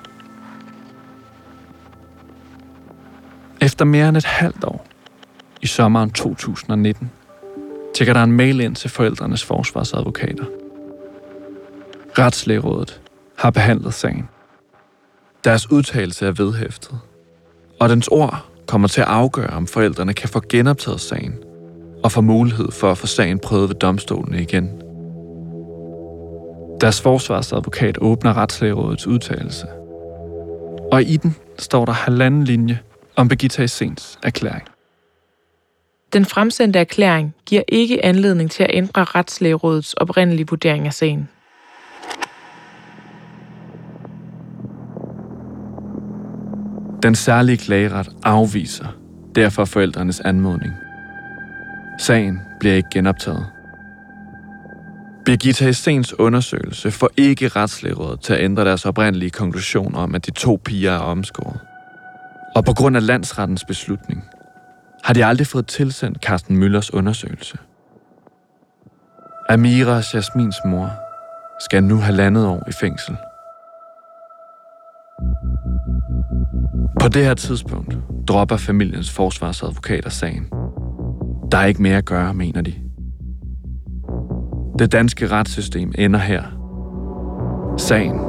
Efter 3.62 3.86
mere 3.86 4.10
end 4.10 4.18
et 4.18 4.26
halvt 4.26 4.64
år, 4.64 4.88
i 5.62 5.68
sommeren 5.68 6.12
2019, 6.12 7.12
tjekker 7.96 8.14
der 8.14 8.24
en 8.24 8.32
mail 8.32 8.60
ind 8.60 8.76
til 8.76 8.90
forældrenes 8.90 9.44
forsvarsadvokater. 9.44 10.46
Retslægerådet 12.20 13.02
har 13.38 13.50
behandlet 13.50 13.94
sagen. 13.94 14.30
Deres 15.44 15.72
udtalelse 15.72 16.28
er 16.28 16.32
vedhæftet, 16.32 17.00
og 17.80 17.90
dens 17.90 18.08
ord 18.08 18.46
kommer 18.68 18.88
til 18.88 19.02
at 19.02 19.08
afgøre, 19.08 19.50
om 19.50 19.68
forældrene 19.68 20.14
kan 20.14 20.30
få 20.30 20.42
genoptaget 20.50 21.02
sagen 21.02 21.36
og 22.04 22.12
få 22.12 22.22
mulighed 22.22 22.72
for 22.72 22.92
at 22.92 22.98
få 22.98 23.08
sagen 23.08 23.40
prøvet 23.40 23.70
ved 23.70 23.76
domstolene 23.76 24.42
igen. 24.42 24.82
Deres 26.82 27.02
forsvarsadvokat 27.02 27.98
åbner 28.02 28.38
retslægerådets 28.38 29.08
udtalelse. 29.08 29.68
Og 30.92 31.02
i 31.04 31.18
den 31.18 31.36
står 31.60 31.86
der 31.86 31.94
halvanden 31.94 32.44
linje 32.44 32.80
om 33.16 33.28
Birgitta 33.28 33.64
Essens 33.64 34.20
erklæring. 34.24 34.75
Den 36.16 36.26
fremsendte 36.26 36.80
erklæring 36.80 37.36
giver 37.46 37.62
ikke 37.68 38.06
anledning 38.06 38.52
til 38.52 38.64
at 38.64 38.70
ændre 38.74 39.04
retslægerådets 39.04 39.94
oprindelige 39.94 40.48
vurdering 40.50 40.88
af 40.88 40.94
sagen. 40.94 41.30
Den 47.04 47.16
særlige 47.16 47.58
klageret 47.58 48.10
afviser 48.24 48.86
derfor 49.36 49.66
forældrenes 49.66 50.20
anmodning. 50.20 50.74
Sagen 52.00 52.40
bliver 52.60 52.76
ikke 52.76 52.90
genoptaget. 52.94 53.46
Birgitta 55.26 55.70
Essens 55.70 56.20
undersøgelse 56.20 56.92
får 56.92 57.10
ikke 57.18 57.48
retslægerådet 57.48 58.20
til 58.20 58.34
at 58.34 58.44
ændre 58.44 58.66
deres 58.66 58.86
oprindelige 58.86 59.30
konklusion 59.30 59.96
om, 59.96 60.16
at 60.16 60.26
de 60.26 60.32
to 60.32 60.62
piger 60.66 60.92
er 60.92 61.00
omskåret. 61.00 61.60
Og 62.56 62.66
på 62.66 62.74
grund 62.74 62.96
af 62.96 63.06
landsrettens 63.08 63.66
beslutning 63.68 64.24
har 65.06 65.14
de 65.14 65.26
aldrig 65.26 65.48
fået 65.48 65.68
tilsendt 65.68 66.18
Carsten 66.24 66.58
Møllers 66.58 66.94
undersøgelse. 66.94 67.58
Amira 69.50 70.02
Jasmins 70.14 70.56
mor 70.66 70.90
skal 71.60 71.84
nu 71.84 71.96
have 71.98 72.16
landet 72.16 72.48
år 72.48 72.64
i 72.68 72.72
fængsel. 72.72 73.16
På 77.02 77.08
det 77.08 77.26
her 77.26 77.34
tidspunkt 77.34 77.98
dropper 78.28 78.58
familiens 78.58 79.12
forsvarsadvokater 79.12 80.10
sagen. 80.10 80.50
Der 81.52 81.58
er 81.58 81.66
ikke 81.66 81.82
mere 81.82 81.98
at 81.98 82.06
gøre, 82.06 82.34
mener 82.34 82.62
de. 82.62 82.74
Det 84.80 84.92
danske 84.92 85.28
retssystem 85.28 85.94
ender 85.98 86.20
her. 86.20 86.44
Sagen 87.78 88.20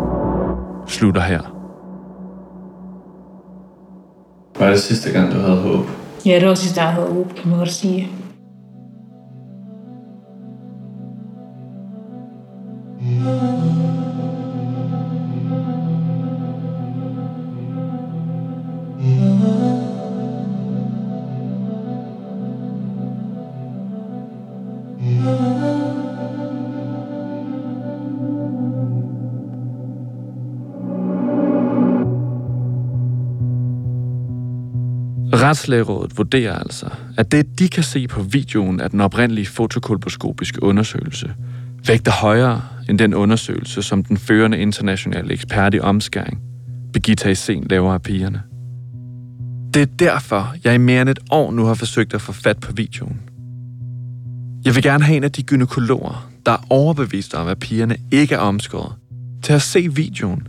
slutter 0.87 1.21
her. 1.21 1.41
Var 4.59 4.71
det 4.71 4.81
sidste 4.81 5.13
gang, 5.13 5.33
du 5.33 5.39
havde 5.39 5.61
håb? 5.61 6.06
Ja, 6.25 6.41
det 6.41 6.49
var 6.49 6.55
sidste, 6.55 6.81
jeg 6.81 6.93
havde 6.93 7.09
håb, 7.09 7.35
kan 7.35 7.51
man 7.51 7.59
Retslægerådet 35.47 36.19
vurderer 36.19 36.59
altså, 36.59 36.87
at 37.17 37.33
det, 37.33 37.59
de 37.59 37.69
kan 37.69 37.83
se 37.83 38.09
på 38.09 38.23
videoen 38.23 38.81
af 38.81 38.91
den 38.91 39.01
oprindelige 39.01 39.47
fotokolposkopiske 39.47 40.63
undersøgelse, 40.63 41.35
vægter 41.87 42.13
højere 42.13 42.63
end 42.89 42.99
den 42.99 43.15
undersøgelse, 43.15 43.83
som 43.83 44.05
den 44.05 44.17
førende 44.17 44.59
internationale 44.59 45.33
ekspert 45.33 45.75
i 45.75 45.81
omskæring, 45.81 46.39
Birgitta 46.93 47.29
Isen, 47.29 47.67
laver 47.71 47.93
af 47.93 48.03
pigerne. 48.03 48.43
Det 49.75 49.83
er 49.83 49.87
derfor, 49.87 50.55
jeg 50.65 50.75
i 50.75 50.79
mere 50.79 51.03
end 51.03 51.11
et 51.11 51.19
år 51.31 51.53
nu 51.53 51.65
har 51.65 51.75
forsøgt 51.75 52.15
at 52.15 52.21
få 52.21 52.33
fat 52.33 52.59
på 52.61 52.73
videoen. 52.73 53.21
Jeg 54.65 54.75
vil 54.75 54.83
gerne 54.83 55.05
have 55.05 55.17
en 55.17 55.25
af 55.25 55.33
de 55.33 55.43
gynekologer, 55.43 56.31
der 56.47 56.53
er 56.53 56.67
overbevist 56.71 57.35
om, 57.35 57.49
at 57.49 57.59
pigerne 57.59 57.97
ikke 58.13 58.35
er 58.35 58.39
omskåret, 58.39 58.93
til 59.43 59.53
at 59.53 59.63
se 59.63 59.95
videoen, 59.95 60.47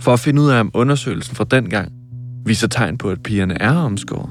for 0.00 0.12
at 0.12 0.20
finde 0.20 0.42
ud 0.42 0.50
af, 0.50 0.60
om 0.60 0.70
undersøgelsen 0.74 1.36
fra 1.36 1.44
dengang 1.50 1.92
viser 2.46 2.68
tegn 2.68 2.98
på, 2.98 3.10
at 3.10 3.22
pigerne 3.22 3.62
er 3.62 3.76
omskåret. 3.76 4.30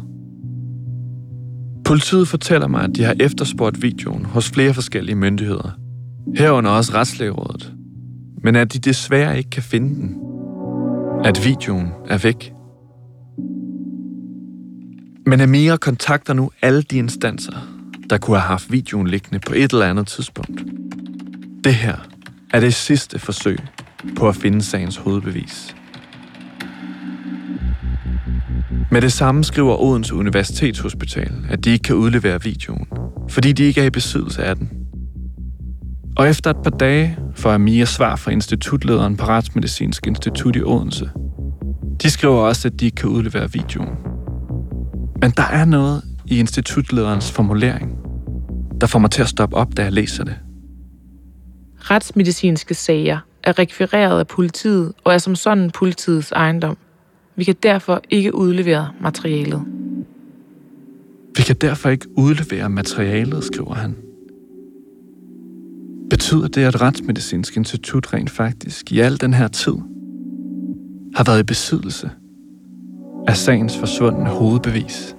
Politiet 1.86 2.28
fortæller 2.28 2.68
mig, 2.68 2.84
at 2.84 2.96
de 2.96 3.04
har 3.04 3.16
efterspurgt 3.20 3.82
videoen 3.82 4.26
hos 4.26 4.50
flere 4.50 4.74
forskellige 4.74 5.16
myndigheder. 5.16 5.72
Herunder 6.36 6.72
også 6.72 6.94
Retslægerådet. 6.94 7.74
Men 8.44 8.56
at 8.56 8.74
de 8.74 8.80
desværre 8.80 9.38
ikke 9.38 9.50
kan 9.50 9.64
finde 9.64 9.96
den. 9.96 10.16
At 11.26 11.46
videoen 11.46 11.88
er 12.10 12.18
væk. 12.18 12.54
Men 15.26 15.42
Amira 15.42 15.78
kontakter 15.78 16.34
nu 16.34 16.52
alle 16.62 16.82
de 16.82 16.98
instanser, 16.98 17.68
der 18.10 18.18
kunne 18.18 18.38
have 18.38 18.48
haft 18.48 18.72
videoen 18.72 19.08
liggende 19.08 19.40
på 19.40 19.54
et 19.56 19.72
eller 19.72 19.86
andet 19.86 20.08
tidspunkt. 20.08 20.62
Det 21.64 21.74
her 21.74 21.96
er 22.54 22.60
det 22.60 22.74
sidste 22.74 23.20
forsøg 23.20 23.58
på 24.16 24.28
at 24.28 24.36
finde 24.36 24.62
sagens 24.62 24.98
hovedbevis. 24.98 25.76
Med 28.92 29.02
det 29.02 29.12
samme 29.12 29.44
skriver 29.44 29.82
Odense 29.82 30.16
Universitetshospital, 30.16 31.32
at 31.50 31.66
de 31.66 31.70
ikke 31.70 31.84
kan 31.84 31.96
udlevere 31.96 32.44
videoen, 32.44 32.88
fordi 33.30 33.52
de 33.52 33.64
ikke 33.64 33.82
er 33.82 33.86
i 33.86 33.90
besiddelse 33.90 34.44
af 34.44 34.56
den. 34.56 34.70
Og 36.18 36.30
efter 36.30 36.50
et 36.50 36.58
par 36.64 36.70
dage 36.70 37.18
får 37.36 37.52
Amia 37.52 37.86
svar 37.86 38.16
fra 38.16 38.32
institutlederen 38.32 39.18
på 39.18 39.26
Retsmedicinsk 39.26 40.08
Institut 40.08 40.56
i 40.56 40.62
Odense. 40.64 41.10
De 42.04 42.10
skriver 42.10 42.36
også, 42.36 42.68
at 42.68 42.80
de 42.80 42.86
ikke 42.86 42.96
kan 42.96 43.10
udlevere 43.10 43.52
videoen. 43.52 43.90
Men 45.22 45.32
der 45.38 45.44
er 45.44 45.66
noget 45.66 46.04
i 46.26 46.40
institutlederens 46.40 47.32
formulering, 47.32 47.98
der 48.82 48.88
får 48.88 49.00
mig 49.00 49.12
til 49.12 49.22
at 49.22 49.28
stoppe 49.28 49.56
op, 49.56 49.78
da 49.78 49.84
jeg 49.84 49.92
læser 49.92 50.24
det. 50.24 50.36
Retsmedicinske 51.78 52.74
sager 52.74 53.20
er 53.44 53.60
rekvireret 53.60 54.20
af 54.20 54.28
politiet 54.28 54.94
og 55.04 55.14
er 55.14 55.18
som 55.18 55.36
sådan 55.36 55.72
politiets 55.72 56.32
ejendom. 56.32 56.78
Vi 57.36 57.44
kan 57.44 57.56
derfor 57.64 58.02
ikke 58.10 58.36
udlevere 58.36 58.92
materialet. 59.02 59.62
Vi 61.38 61.44
kan 61.44 61.56
derfor 61.56 61.90
ikke 61.90 62.08
udlevere 62.18 62.70
materialet, 62.70 63.44
skriver 63.44 63.74
han. 63.74 63.96
Betyder 66.10 66.48
det, 66.48 66.62
at 66.62 66.82
Retsmedicinsk 66.82 67.58
Institut 67.58 68.14
rent 68.14 68.30
faktisk 68.30 68.92
i 68.92 69.00
al 69.00 69.22
den 69.22 69.34
her 69.34 69.48
tid 69.48 69.76
har 71.16 71.24
været 71.24 71.40
i 71.40 71.44
besiddelse 71.44 72.10
af 73.28 73.38
sagens 73.38 73.78
forsvundne 73.78 74.30
hovedbevis? 74.30 75.16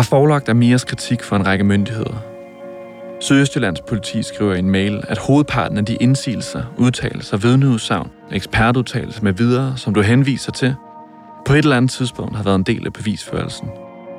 Har 0.00 0.04
forelagt 0.04 0.48
Amiras 0.48 0.84
kritik 0.84 1.22
for 1.22 1.36
en 1.36 1.46
række 1.46 1.64
myndigheder. 1.64 2.22
Sydøstjyllands 3.20 3.80
politi 3.80 4.22
skriver 4.22 4.54
i 4.54 4.58
en 4.58 4.70
mail, 4.70 5.04
at 5.08 5.18
hovedparten 5.18 5.78
af 5.78 5.84
de 5.84 5.94
indsigelser, 5.94 6.62
udtalelser, 6.78 7.36
vidneudsagn, 7.36 8.10
ekspertudtalelser 8.32 9.22
med 9.22 9.32
videre, 9.32 9.76
som 9.76 9.94
du 9.94 10.00
henviser 10.00 10.52
til, 10.52 10.74
på 11.46 11.52
et 11.52 11.58
eller 11.58 11.76
andet 11.76 11.90
tidspunkt 11.90 12.36
har 12.36 12.42
været 12.42 12.54
en 12.54 12.62
del 12.62 12.86
af 12.86 12.92
bevisførelsen, 12.92 13.68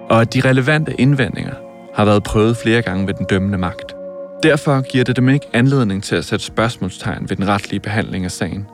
og 0.10 0.22
at 0.22 0.34
de 0.34 0.42
relevante 0.42 1.02
indvendinger 1.02 1.54
har 1.96 2.06
været 2.06 2.24
prøvet 2.24 2.58
flere 2.58 2.82
gange 2.82 3.08
ved 3.08 3.14
den 3.14 3.26
dømmende 3.26 3.58
magt. 3.58 3.96
Derfor 4.44 4.82
giver 4.82 5.04
det 5.04 5.16
dem 5.16 5.30
ikke 5.30 5.48
anledning 5.54 6.04
til 6.04 6.16
at 6.16 6.26
sætte 6.26 6.46
spørgsmålstegn 6.46 7.30
ved 7.30 7.38
den 7.38 7.48
retlige 7.48 7.80
behandling 7.80 8.26
af 8.26 8.32
sagen. 8.32 8.68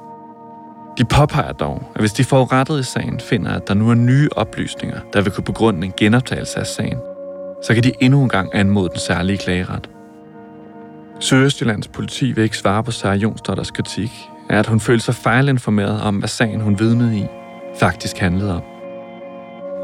De 0.97 1.05
påpeger 1.05 1.51
dog, 1.51 1.91
at 1.95 2.01
hvis 2.01 2.13
de 2.13 2.23
forurettede 2.23 2.79
i 2.79 2.83
sagen 2.83 3.19
finder, 3.19 3.51
at 3.51 3.67
der 3.67 3.73
nu 3.73 3.89
er 3.89 3.95
nye 3.95 4.29
oplysninger, 4.35 4.99
der 5.13 5.21
vil 5.21 5.31
kunne 5.31 5.43
begrunde 5.43 5.85
en 5.85 5.93
genoptagelse 5.97 6.59
af 6.59 6.67
sagen, 6.67 6.97
så 7.63 7.73
kan 7.73 7.83
de 7.83 7.91
endnu 7.99 8.23
en 8.23 8.29
gang 8.29 8.49
anmode 8.53 8.89
den 8.89 8.99
særlige 8.99 9.37
klageret. 9.37 9.89
Sydøstjyllands 11.19 11.87
politi 11.87 12.31
vil 12.31 12.43
ikke 12.43 12.57
svare 12.57 12.83
på 12.83 12.91
Sarah 12.91 13.23
Jonsdotters 13.23 13.71
kritik, 13.71 14.11
er, 14.49 14.59
at 14.59 14.67
hun 14.67 14.79
følte 14.79 15.05
sig 15.05 15.15
fejlinformeret 15.15 16.01
om, 16.01 16.15
hvad 16.15 16.29
sagen 16.29 16.61
hun 16.61 16.79
vidnede 16.79 17.17
i, 17.17 17.25
faktisk 17.79 18.17
handlede 18.17 18.55
om. 18.55 18.61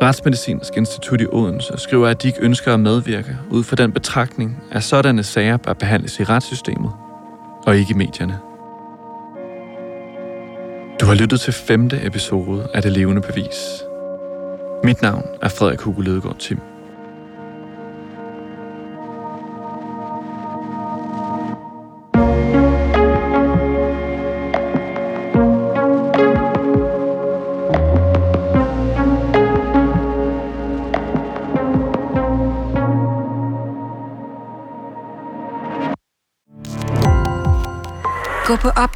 Retsmedicinsk 0.01 0.77
Institut 0.77 1.21
i 1.21 1.25
Odense 1.31 1.73
skriver, 1.77 2.07
at 2.07 2.21
de 2.21 2.27
ikke 2.27 2.41
ønsker 2.41 2.73
at 2.73 2.79
medvirke 2.79 3.37
ud 3.49 3.63
fra 3.63 3.75
den 3.75 3.91
betragtning, 3.91 4.63
at 4.71 4.83
sådanne 4.83 5.23
sager 5.23 5.57
bør 5.57 5.73
behandles 5.73 6.19
i 6.19 6.23
retssystemet 6.23 6.91
og 7.65 7.77
ikke 7.77 7.91
i 7.91 7.97
medierne. 7.97 8.52
Du 11.03 11.07
har 11.07 11.15
lyttet 11.15 11.41
til 11.41 11.53
femte 11.53 12.05
episode 12.05 12.67
af 12.73 12.81
Det 12.81 12.91
Levende 12.91 13.21
Bevis. 13.21 13.83
Mit 14.83 15.01
navn 15.01 15.25
er 15.41 15.49
Frederik 15.49 15.79
Hugo 15.79 16.01
Ledegaard 16.01 16.37
Tim. 16.39 16.72